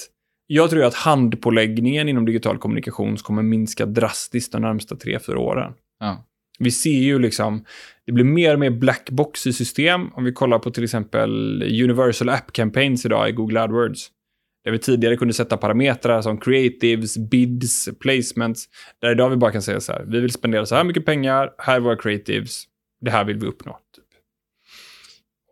[0.47, 5.39] jag tror ju att handpåläggningen inom digital kommunikation kommer minska drastiskt de närmsta tre, fyra
[5.39, 5.72] åren.
[6.01, 6.24] Ja.
[6.59, 7.64] Vi ser ju liksom,
[8.07, 10.09] det blir mer och mer blackbox i system.
[10.14, 14.11] Om vi kollar på till exempel Universal App Campaigns idag i Google AdWords.
[14.67, 18.69] Där vi tidigare kunde sätta parametrar som creatives, bids, placements.
[19.01, 21.55] Där idag vi bara kan säga så här, vi vill spendera så här mycket pengar,
[21.59, 22.64] här är våra creatives,
[23.01, 23.79] det här vill vi uppnå.
[23.95, 24.05] Typ.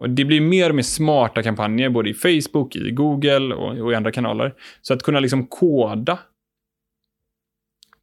[0.01, 3.93] Och det blir mer och mer smarta kampanjer, både i Facebook, i Google och, och
[3.93, 4.55] i andra kanaler.
[4.83, 6.19] Så att kunna liksom koda,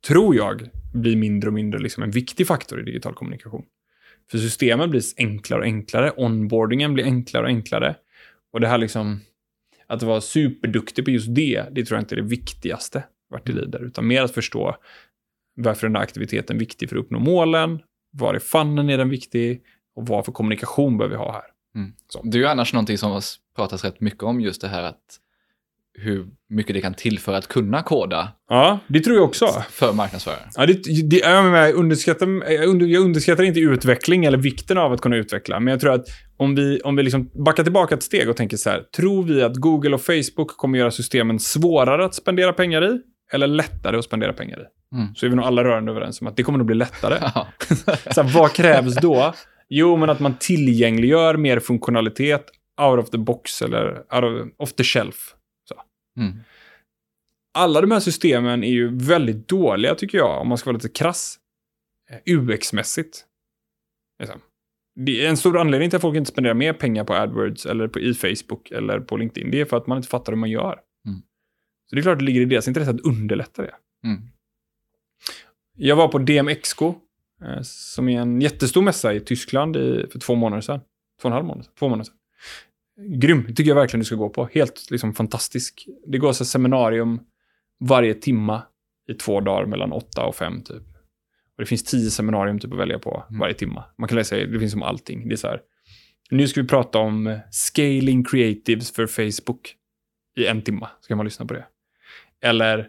[0.07, 3.63] tror jag, blir mindre och mindre liksom en viktig faktor i digital kommunikation.
[4.31, 7.95] För systemen blir enklare och enklare, onboardingen blir enklare och enklare.
[8.53, 9.19] Och det här liksom,
[9.91, 13.53] att vara superduktig på just det, det tror jag inte är det viktigaste vart det
[13.53, 14.75] lider, utan mer att förstå
[15.55, 17.79] varför den här aktiviteten är viktig för att uppnå målen,
[18.11, 19.61] var i fannen är den viktig
[19.95, 21.43] och vad för kommunikation behöver vi ha här.
[22.23, 23.23] Det är ju annars någonting som har
[23.55, 25.19] pratats rätt mycket om, just det här att
[25.99, 29.47] hur mycket det kan tillföra att kunna koda Ja, det tror jag också.
[29.69, 30.39] för marknadsförare.
[30.55, 30.73] Ja, det,
[31.09, 35.59] det, jag, underskattar, jag, under, jag underskattar inte utveckling eller vikten av att kunna utveckla,
[35.59, 36.05] men jag tror att
[36.37, 39.43] om vi, om vi liksom backar tillbaka ett steg och tänker så här, tror vi
[39.43, 43.01] att Google och Facebook kommer göra systemen svårare att spendera pengar i
[43.33, 44.95] eller lättare att spendera pengar i?
[44.95, 45.15] Mm.
[45.15, 47.17] Så är vi nog alla rörande överens om att det kommer nog bli lättare.
[47.35, 47.47] Ja.
[48.11, 49.33] Så här, vad krävs då?
[49.69, 52.45] Jo, men att man tillgängliggör mer funktionalitet
[52.81, 55.15] out of the box eller out of, off the shelf.
[56.17, 56.37] Mm.
[57.53, 60.89] Alla de här systemen är ju väldigt dåliga, tycker jag, om man ska vara lite
[60.89, 61.39] krass.
[62.09, 63.25] eh, UX-mässigt.
[64.19, 64.41] Liksom.
[65.09, 68.13] En stor anledning till att folk inte spenderar mer pengar på AdWords eller på i
[68.13, 69.51] Facebook eller på LinkedIn.
[69.51, 70.79] Det är för att man inte fattar hur man gör.
[71.07, 71.21] Mm.
[71.89, 73.75] Så det är klart att det ligger i deras intresse att underlätta det.
[74.05, 74.21] Mm.
[75.77, 76.95] Jag var på DMXco,
[77.43, 80.79] eh, som är en jättestor mässa i Tyskland i, för två månader sedan.
[80.79, 80.85] Två
[81.21, 81.73] och en halv månad sedan.
[81.79, 82.15] Två månader sedan.
[82.97, 84.49] Grym, tycker jag verkligen du ska gå på.
[84.53, 85.87] Helt liksom fantastisk.
[86.07, 87.19] Det går så seminarium
[87.79, 88.63] varje timma
[89.09, 90.83] i två dagar mellan åtta och fem typ.
[91.55, 93.39] Och det finns tio seminarium typ att välja på Mm.
[93.39, 93.83] varje timma.
[93.97, 95.27] Man kan läsa, det finns om allting.
[95.27, 95.61] Det är så här,
[96.31, 99.75] nu ska vi prata om scaling creatives för Facebook
[100.37, 100.89] i en timma.
[101.01, 101.65] Så kan man lyssna på det.
[102.41, 102.87] Eller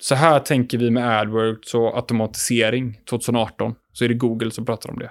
[0.00, 3.74] så här tänker vi med AdWords och automatisering 2018.
[3.92, 5.10] Så är det Google som pratar om det.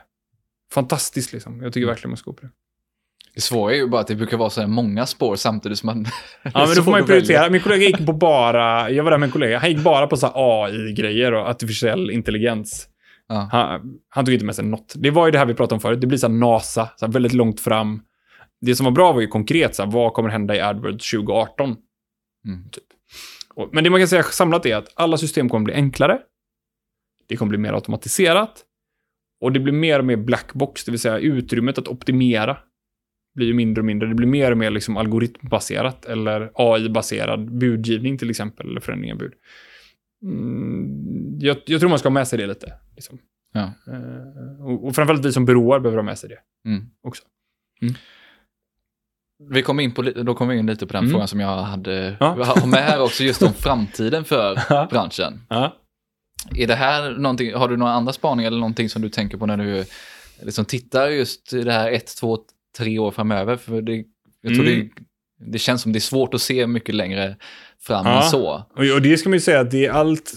[0.74, 1.62] Fantastiskt liksom.
[1.62, 1.94] Jag tycker Mm.
[1.94, 2.52] verkligen man ska gå på det.
[3.36, 5.88] Det svåra är ju bara att det brukar vara så här många spår samtidigt som
[5.88, 6.06] man...
[6.44, 7.50] Ja, men då får man ju prioritera.
[7.50, 10.18] Min kollega gick på bara, jag var där med en kollega, han gick bara på
[10.18, 12.88] så AI-grejer och artificiell intelligens.
[13.28, 13.50] Ja.
[13.52, 14.94] Han, han tog inte med sig något.
[14.96, 17.34] Det var ju det här vi pratade om förut, det blir så NASA, så väldigt
[17.34, 18.02] långt fram.
[18.62, 21.76] Det som var bra var ju konkret, så här, vad kommer hända i AdWords 2018?
[22.48, 22.70] Mm.
[22.72, 22.84] Typ.
[23.56, 26.20] Och, men det man kan säga samlat är att alla system kommer bli enklare.
[27.30, 28.66] Det kommer bli mer automatiserat.
[29.42, 32.58] Och det blir mer och mer blackbox, det vill säga utrymmet att optimera
[33.36, 34.08] blir ju mindre och mindre.
[34.10, 39.18] Det blir mer och mer liksom algoritmbaserat eller AI-baserad budgivning till exempel, eller förändring av
[39.18, 39.34] bud.
[40.24, 42.74] Mm, jag, jag tror man ska ha med sig det lite.
[42.96, 43.20] Liksom.
[43.54, 43.74] Ja.
[43.88, 46.86] Eh, och, och framförallt vi som byråer behöver ha med sig det Mm.
[47.08, 47.24] också.
[49.50, 51.12] Vi kom in på, då kom vi in lite på den Mm.
[51.12, 52.56] frågan som jag hade Ja.
[52.66, 54.56] med här också, just om framtiden för
[54.90, 55.42] branschen.
[55.50, 55.78] Ja.
[56.56, 59.46] Är det här någonting, har du några andra spaningar eller någonting som du tänker på
[59.46, 59.86] när du
[60.42, 62.38] liksom tittar just i det här ett, två,
[62.78, 63.56] tre år framöver?
[63.58, 64.04] För det,
[64.42, 64.90] jag tror Mm.
[65.40, 67.36] det, det känns som det är svårt att se mycket längre
[67.80, 68.24] fram Ja.
[68.24, 68.66] än så.
[68.96, 70.32] Och, det ska man ju säga att det är allt...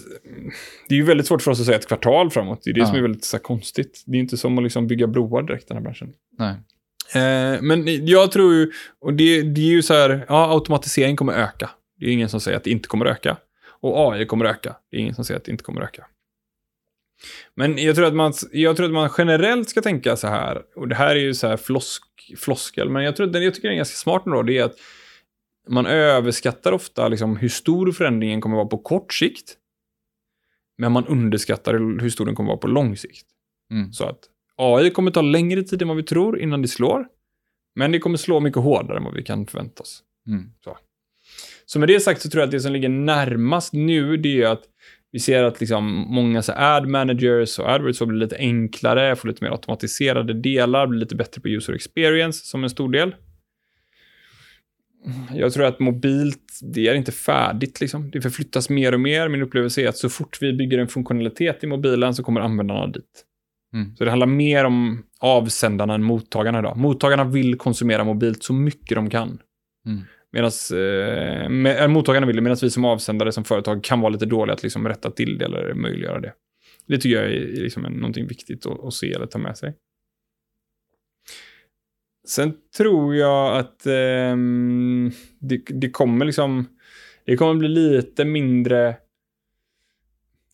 [0.89, 2.59] Det är ju väldigt svårt för oss att säga ett kvartal framåt.
[2.63, 2.85] Det är det Ja.
[2.85, 4.03] som är väldigt så här, konstigt.
[4.05, 6.13] Det är inte som att liksom bygga broar direkt, den här branschen.
[6.37, 6.55] Nej.
[7.23, 8.71] Eh, men jag tror ju,
[9.01, 11.69] och det, det är ju så här, ja, automatisering kommer öka.
[11.99, 13.37] Det är ingen som säger att det inte kommer öka.
[13.81, 14.75] Och AI kommer öka.
[14.91, 16.05] Det är ingen som säger att det inte kommer öka.
[17.55, 20.87] Men jag tror att man, jag tror att man generellt ska tänka så här, och
[20.87, 22.03] det här är ju så här flosk,
[22.37, 24.75] floskel, men jag tror att jag tycker är ganska smart ändå, det är att
[25.69, 29.57] man överskattar ofta liksom hur stor förändringen kommer vara på kort sikt,
[30.77, 33.27] men man underskattar hur stor den kommer vara på lång sikt.
[33.71, 33.93] Mm.
[33.93, 34.19] Så att
[34.55, 37.07] AI kommer ta längre tid än vad vi tror innan det slår.
[37.75, 40.03] Men det kommer slå mycket hårdare än vad vi kan förvänta oss.
[40.27, 40.51] Mm.
[41.65, 44.47] Så med det sagt så tror jag att det som ligger närmast nu, det är
[44.47, 44.63] att
[45.15, 49.43] vi ser att liksom många så ad managers och AdWords blir lite enklare, får lite
[49.43, 53.15] mer automatiserade delar, blir lite bättre på user experience som en stor del.
[55.33, 58.11] Jag tror att mobilt, det är inte färdigt liksom.
[58.11, 59.29] Det förflyttas mer och mer.
[59.29, 62.87] Min upplevelse är att så fort vi bygger en funktionalitet i mobilen så kommer användarna
[62.87, 63.25] dit.
[63.73, 63.95] Mm.
[63.95, 66.77] Så det handlar mer om avsändarna än mottagarna idag.
[66.77, 69.39] Mottagarna vill konsumera mobilt så mycket de kan.
[69.85, 70.01] Mm.
[70.35, 74.09] Medan eh, med, eh, mottagarna vill det, medan vi som avsändare som företag kan vara
[74.09, 76.33] lite dåliga att liksom rätta till det eller möjliggöra det.
[76.87, 79.73] Det tycker jag är, liksom en, någonting viktigt att, att se eller ta med sig.
[82.27, 84.35] Sen tror jag att eh,
[85.39, 86.67] det, det kommer liksom,
[87.25, 88.95] det kommer bli lite mindre,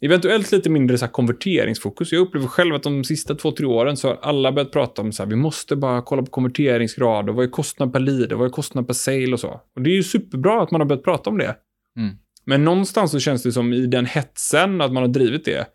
[0.01, 2.11] eventuellt lite mindre så konverteringsfokus.
[2.11, 5.11] Jag upplever själv att de sista två, tre åren så har alla börjat prata om
[5.11, 8.39] så här, vi måste bara kolla på konverteringsgrad och vad är kostnad per lead och
[8.39, 9.61] vad är kostnad per sale och så.
[9.75, 11.55] Och det är ju superbra att man har börjat prata om det.
[11.97, 12.15] Mm.
[12.45, 15.67] Men någonstans så känns det som i den hetsen att man har drivit det,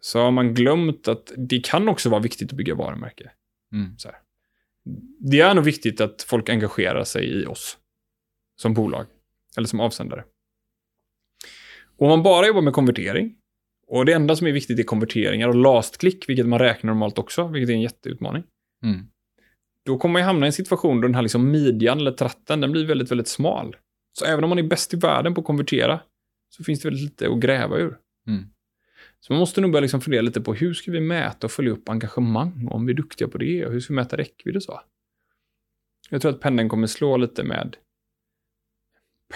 [0.00, 3.30] så har man glömt att det kan också vara viktigt att bygga varumärke.
[3.72, 3.96] Mm.
[5.20, 7.76] Det är nog viktigt att folk engagerar sig i oss
[8.56, 9.06] som bolag
[9.56, 10.24] eller som avsändare.
[11.96, 13.34] Och om man bara jobbar med konvertering
[13.88, 17.18] och det enda som är viktigt är konverteringar och last click, vilket man räknar normalt
[17.18, 18.42] också, vilket är en jätteutmaning.
[18.84, 19.06] Mm.
[19.84, 22.72] Då kommer man hamna i en situation då den här liksom midjan eller tratten, den
[22.72, 23.76] blir väldigt, väldigt smal.
[24.18, 26.00] Så även om man är bäst i världen på att konvertera
[26.48, 27.98] så finns det väldigt lite att gräva ur.
[28.26, 28.44] Mm.
[29.20, 31.72] Så man måste nog börja liksom fundera lite på hur ska vi mäta och följa
[31.72, 34.62] upp engagemang om vi är duktiga på det och hur ska vi mäta räckvidd och
[34.62, 34.80] så.
[36.10, 37.76] Jag tror att pendeln kommer slå lite med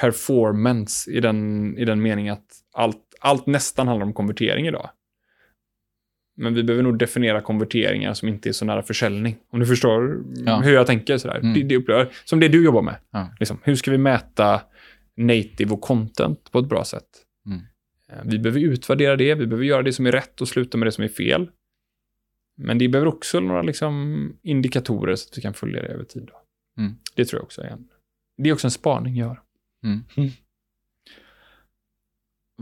[0.00, 4.90] performance i den, i den meningen att allt, allt nästan handlar om konvertering idag.
[6.36, 9.36] Men vi behöver nog definiera konverteringar som inte är så nära försäljning.
[9.50, 10.60] Om du förstår Ja.
[10.60, 11.38] hur jag tänker sådär.
[11.38, 11.54] Mm.
[11.54, 12.96] Det, det upplever, som det du jobbar med.
[13.10, 13.28] Ja.
[13.40, 14.62] Liksom, hur ska vi mäta
[15.16, 17.08] native och content på ett bra sätt?
[17.46, 17.58] Mm.
[18.08, 20.86] Eh, Vi behöver utvärdera det, vi behöver göra det som är rätt och sluta med
[20.86, 21.50] det som är fel.
[22.56, 26.30] Men det behöver också några liksom, indikatorer så att vi kan följa det över tid.
[26.78, 26.92] Mm.
[27.16, 27.88] Det tror jag också är en,
[28.42, 29.40] det är också en spaning jag gör.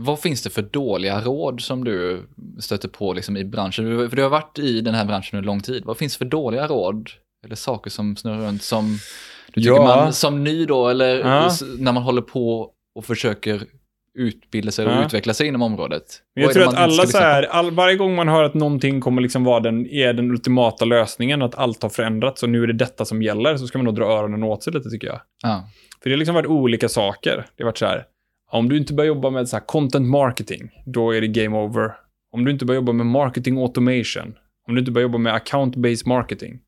[0.03, 2.23] Vad finns det för dåliga råd som du
[2.59, 4.09] stöter på liksom i branschen?
[4.09, 5.83] För du har varit i den här branschen under lång tid.
[5.85, 7.09] Vad finns det för dåliga råd?
[7.45, 8.97] Eller saker som snurrar runt som
[9.47, 9.85] du tycker Ja.
[9.85, 11.51] man som ny då, eller Ja.
[11.77, 13.61] när man håller på och försöker
[14.17, 15.05] utbilda sig och Ja.
[15.05, 16.03] utveckla sig inom området?
[16.35, 19.01] Men jag Vad tror att alla så här, all, varje gång man hör att någonting
[19.01, 22.67] kommer liksom vara den, är den ultimata lösningen, att allt har förändrats och nu är
[22.67, 25.21] det detta som gäller, så ska man nog dra öronen åt sig lite tycker jag.
[25.43, 25.69] Ja.
[26.03, 27.45] För det har liksom varit olika saker.
[27.57, 28.05] Det har varit så här,
[28.51, 31.91] Om du inte börjar jobba med så content marketing, då är det game over.
[32.33, 34.35] Om du inte börjar jobba med marketing automation,
[34.67, 36.59] om du inte börjar jobba med account-based marketing.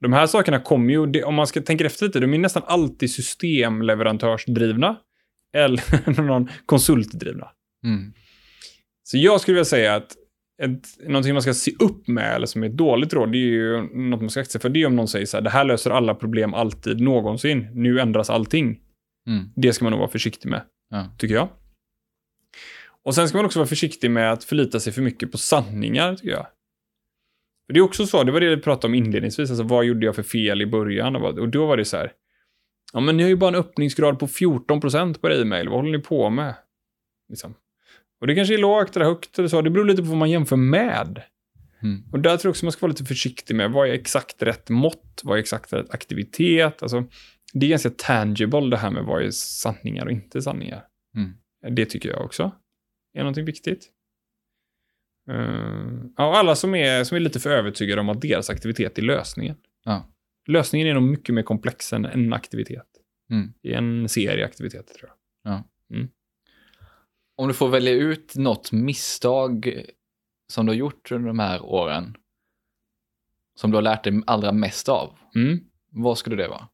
[0.00, 3.10] De här sakerna kommer ju, om man ska tänka efter lite, de är nästan alltid
[3.10, 4.96] systemleverantörsdrivna
[5.56, 7.48] eller någon konsultdrivna.
[7.84, 8.12] Mm.
[9.02, 10.12] Så jag skulle vilja säga att
[10.62, 13.50] ett, någonting man ska se upp med, eller som är ett dåligt råd, det är
[13.50, 14.68] ju något man ska akta sig för.
[14.68, 17.66] Det är om någon säger så här, det här löser alla problem alltid, någonsin.
[17.74, 18.78] Nu ändras allting.
[19.28, 19.44] Mm.
[19.56, 21.10] Det ska man nog vara försiktig med, Ja.
[21.18, 21.48] tycker jag.
[23.02, 26.16] Och sen ska man också vara försiktig med att förlita sig för mycket på sanningar,
[26.16, 26.46] tycker jag.
[27.66, 30.06] För det är också så, det var det vi pratade om inledningsvis, alltså vad gjorde
[30.06, 31.16] jag för fel i början?
[31.16, 32.12] Och, då var det så här,
[32.92, 35.98] ja men ni har ju bara en öppningsgrad på 14% på e-mail, vad håller ni
[35.98, 36.54] på med?
[37.28, 37.54] Liksom.
[38.20, 40.30] Och det kanske är lågt eller högt eller så, det beror lite på vad man
[40.30, 41.22] jämför med.
[41.82, 42.02] Mm.
[42.12, 44.70] Och där tror jag också man ska vara lite försiktig med, vad är exakt rätt
[44.70, 45.20] mått?
[45.24, 46.82] Vad är exakt rätt aktivitet?
[46.82, 47.04] Alltså,
[47.54, 50.86] det är ganska tangible det här med vad är sanningar och inte sanningar.
[51.16, 51.32] Mm.
[51.76, 52.52] Det tycker jag också
[53.14, 53.90] är någonting viktigt.
[55.30, 59.02] Uh, ja, alla som är, som är lite för övertygade om att deras aktivitet är
[59.02, 59.56] lösningen.
[59.84, 60.10] Ja.
[60.48, 62.86] Lösningen är nog mycket mer komplex än en aktivitet.
[63.30, 63.52] Mm.
[63.62, 65.16] Är en serie aktiviteter tror jag.
[67.36, 69.84] Om du får välja ut något misstag
[70.52, 72.16] som du har gjort under de här åren,
[73.60, 75.60] som du har lärt dig allra mest av, Mm.
[75.90, 76.68] vad skulle det vara?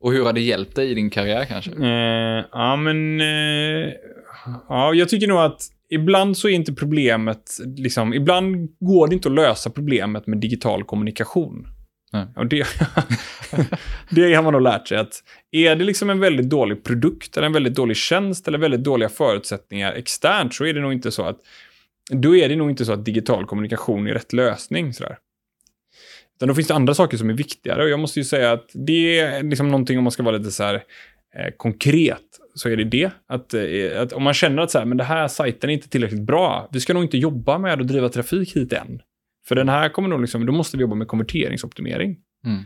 [0.00, 1.70] Och hur har det hjälpt dig i din karriär kanske?
[1.70, 3.20] Eh, ja, men...
[3.20, 3.92] Eh,
[4.68, 7.58] ja, jag tycker nog att ibland så är inte problemet...
[7.76, 11.66] Liksom, ibland går det inte att lösa problemet med digital kommunikation.
[12.12, 12.26] Nej.
[12.36, 12.66] Och det,
[14.10, 17.46] det har man nog lärt sig att är det liksom en väldigt dålig produkt eller
[17.46, 21.22] en väldigt dålig tjänst eller väldigt dåliga förutsättningar externt så är det nog inte så
[21.22, 21.38] att
[22.10, 24.92] då är det nog inte så att digital kommunikation är rätt lösning.
[24.92, 25.18] Sådär.
[26.38, 27.82] Utan då finns det andra saker som är viktigare.
[27.82, 30.50] Och jag måste ju säga att det är liksom någonting om man ska vara lite
[30.50, 32.22] så här eh, konkret,
[32.54, 33.10] så är det det.
[33.28, 35.88] Att, eh, att om man känner att så här, men det här sajten är inte
[35.88, 39.02] tillräckligt bra, vi ska nog inte jobba med att driva trafik hit än.
[39.48, 42.16] För den här kommer nog liksom, då måste vi jobba med konverteringsoptimering.
[42.46, 42.62] Mm.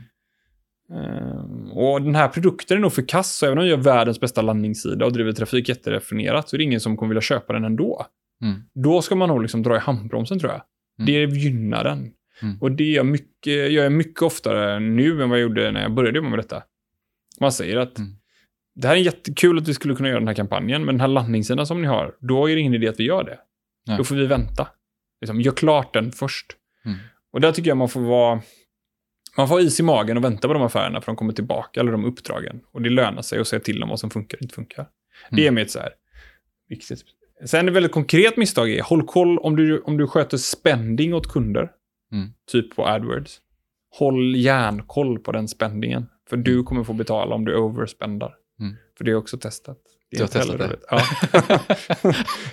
[0.92, 4.20] Eh, och den här produkten är nog för kass, så även om jag gör världens
[4.20, 7.64] bästa landningssida och driver trafik jätteraffinerat, så är det ingen som kommer vilja köpa den
[7.64, 8.06] ändå.
[8.42, 8.62] Mm.
[8.74, 10.62] Då ska man nog liksom dra i handbromsen tror jag.
[10.98, 11.30] Mm.
[11.30, 12.12] Det gynnar den.
[12.43, 12.59] Mm.
[12.61, 15.82] Och det gör jag mycket, gör jag mycket oftare nu än vad jag gjorde när
[15.82, 16.62] jag började jobba med detta.
[17.40, 18.11] Man säger att Mm.
[18.74, 21.09] det här är jättekul att vi skulle kunna göra den här kampanjen, men den här
[21.09, 23.38] landningssidan som ni har, då är det ingen idé att vi gör det.
[23.86, 23.99] Nej.
[23.99, 24.68] Då får vi vänta.
[25.20, 26.47] Liksom, gör klart den först.
[26.84, 26.99] Mm.
[27.32, 28.40] Och där tycker jag man får vara
[29.36, 31.80] man får ha is i magen och vänta på de affärerna för de kommer tillbaka,
[31.80, 32.61] eller de uppdragen.
[32.72, 34.86] Och det lönar sig att säga till dem vad som funkar och inte funkar.
[35.30, 35.55] Det är Mm.
[35.55, 35.90] mitt så här
[36.68, 37.05] viktigt.
[37.45, 41.26] Sen ett väldigt konkret misstag är, håll koll om du, om du sköter spending åt
[41.32, 41.70] kunder,
[42.12, 42.32] Mm.
[42.52, 43.40] typ på AdWords.
[43.98, 46.06] Håll järnkoll på den spendingen.
[46.28, 48.34] För du kommer få betala om du overspendar.
[48.60, 48.76] Mm.
[48.98, 49.78] För det är också testat.
[50.10, 50.76] Det Du har testat det?
[50.90, 51.02] Ja.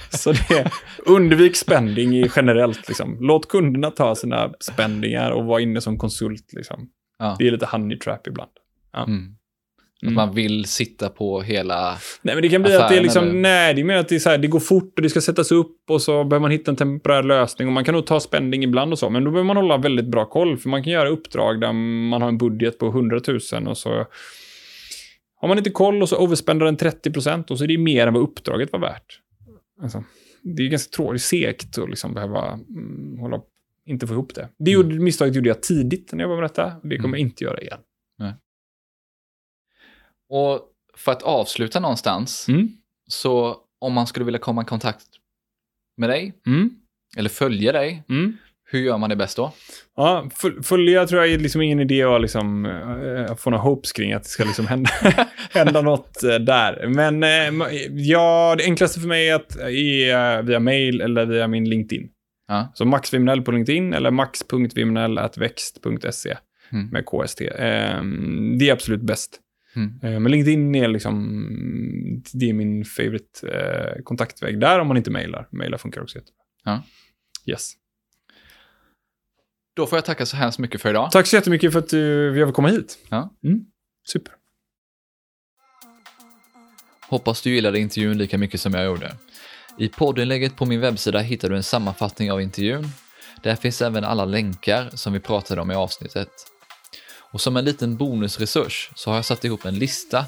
[0.17, 0.71] Så det,
[1.05, 2.87] undvik spending generellt.
[2.87, 3.17] Liksom.
[3.19, 6.53] Låt kunderna ta sina spendingar och vara inne som konsult.
[6.53, 6.89] Liksom.
[7.19, 7.35] Ja.
[7.39, 8.51] Det är lite honey trap ibland.
[9.07, 9.35] Mm.
[10.01, 10.13] Att Mm.
[10.13, 11.97] man vill sitta på hela...
[12.21, 13.33] Nej, men det kan bli att det är liksom, eller?
[13.33, 15.21] nej, det är mer att det, är så här, det går fort och det ska
[15.21, 18.19] sättas upp och så behöver man hitta en temporär lösning och man kan nog ta
[18.19, 20.93] spending ibland och så, men då behöver man hålla väldigt bra koll, för man kan
[20.93, 21.73] göra uppdrag där
[22.09, 23.19] man har en budget på 100
[23.53, 24.05] 000 och så
[25.41, 28.07] har man inte koll och så overspendar den 30 procent och så är det mer
[28.07, 29.19] än vad uppdraget var värt.
[29.81, 30.03] Alltså,
[30.41, 33.41] det är ganska tråkigt, segt att liksom behöva mm, hålla,
[33.85, 34.49] inte få ihop det.
[34.59, 37.43] Det gjorde, misstaget gjorde jag tidigt när jag var med detta, det kommer jag inte
[37.43, 37.79] göra igen.
[40.29, 40.61] Och
[40.97, 42.67] för att avsluta någonstans, Mm.
[43.09, 45.05] så om man skulle vilja komma i kontakt
[45.97, 46.69] med dig, Mm.
[47.17, 48.37] eller följa dig, Mm.
[48.71, 49.51] hur gör man det bäst då?
[49.95, 50.29] Ja,
[50.63, 54.23] följa tror jag är liksom ingen idé att liksom, äh, få några hopes kring att
[54.23, 54.89] det ska liksom hända,
[55.51, 56.87] hända något äh, där.
[56.87, 57.53] Men äh,
[57.91, 62.09] ja, det enklaste för mig är att är via mail eller via min LinkedIn.
[62.47, 62.71] Ja.
[62.75, 66.37] Så maxvimnell på LinkedIn eller max.vimnell.växt.se
[66.71, 66.87] Mm.
[66.89, 67.41] med KST.
[67.55, 69.39] Ehm, det är absolut bäst.
[69.79, 70.13] Mm.
[70.13, 75.11] Eh, Men LinkedIn är liksom, det är min favorite eh, kontaktväg där om man inte
[75.11, 75.47] mailar.
[75.51, 76.43] Mailar funkar också jättebra.
[76.63, 76.83] Ja.
[77.45, 77.73] Yes.
[79.75, 81.11] Då får jag tacka så hemskt mycket för idag.
[81.11, 82.97] Tack så jättemycket för att du, vi har fått komma hit.
[83.09, 83.35] Ja.
[83.43, 83.65] Mm.
[84.07, 84.33] Super.
[87.09, 89.15] Hoppas du gillade intervjun lika mycket som jag gjorde.
[89.77, 92.87] I poddinlägget på min webbsida hittar du en sammanfattning av intervjun.
[93.43, 96.29] Där finns även alla länkar som vi pratade om i avsnittet.
[97.31, 100.25] Och som en liten bonusresurs så har jag satt ihop en lista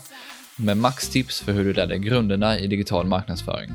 [0.55, 3.71] med maxtips för hur du lär dig grunderna i digital marknadsföring.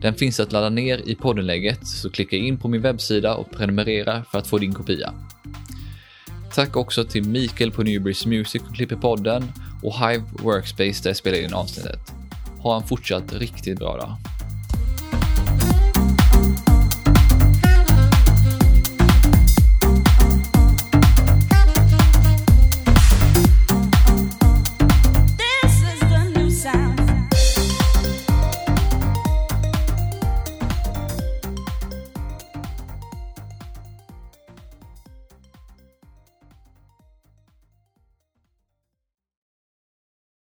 [0.00, 4.24] Den finns att ladda ner i poddinlägget, så klicka in på min webbsida och prenumerera
[4.24, 5.12] för att få din kopia.
[6.54, 9.52] Tack också till Mikael på Newbridge Music och klipper podden
[9.82, 12.12] och Hive Workspace där jag spelar in avsnittet.
[12.58, 14.37] Ha en fortsatt riktigt bra dag.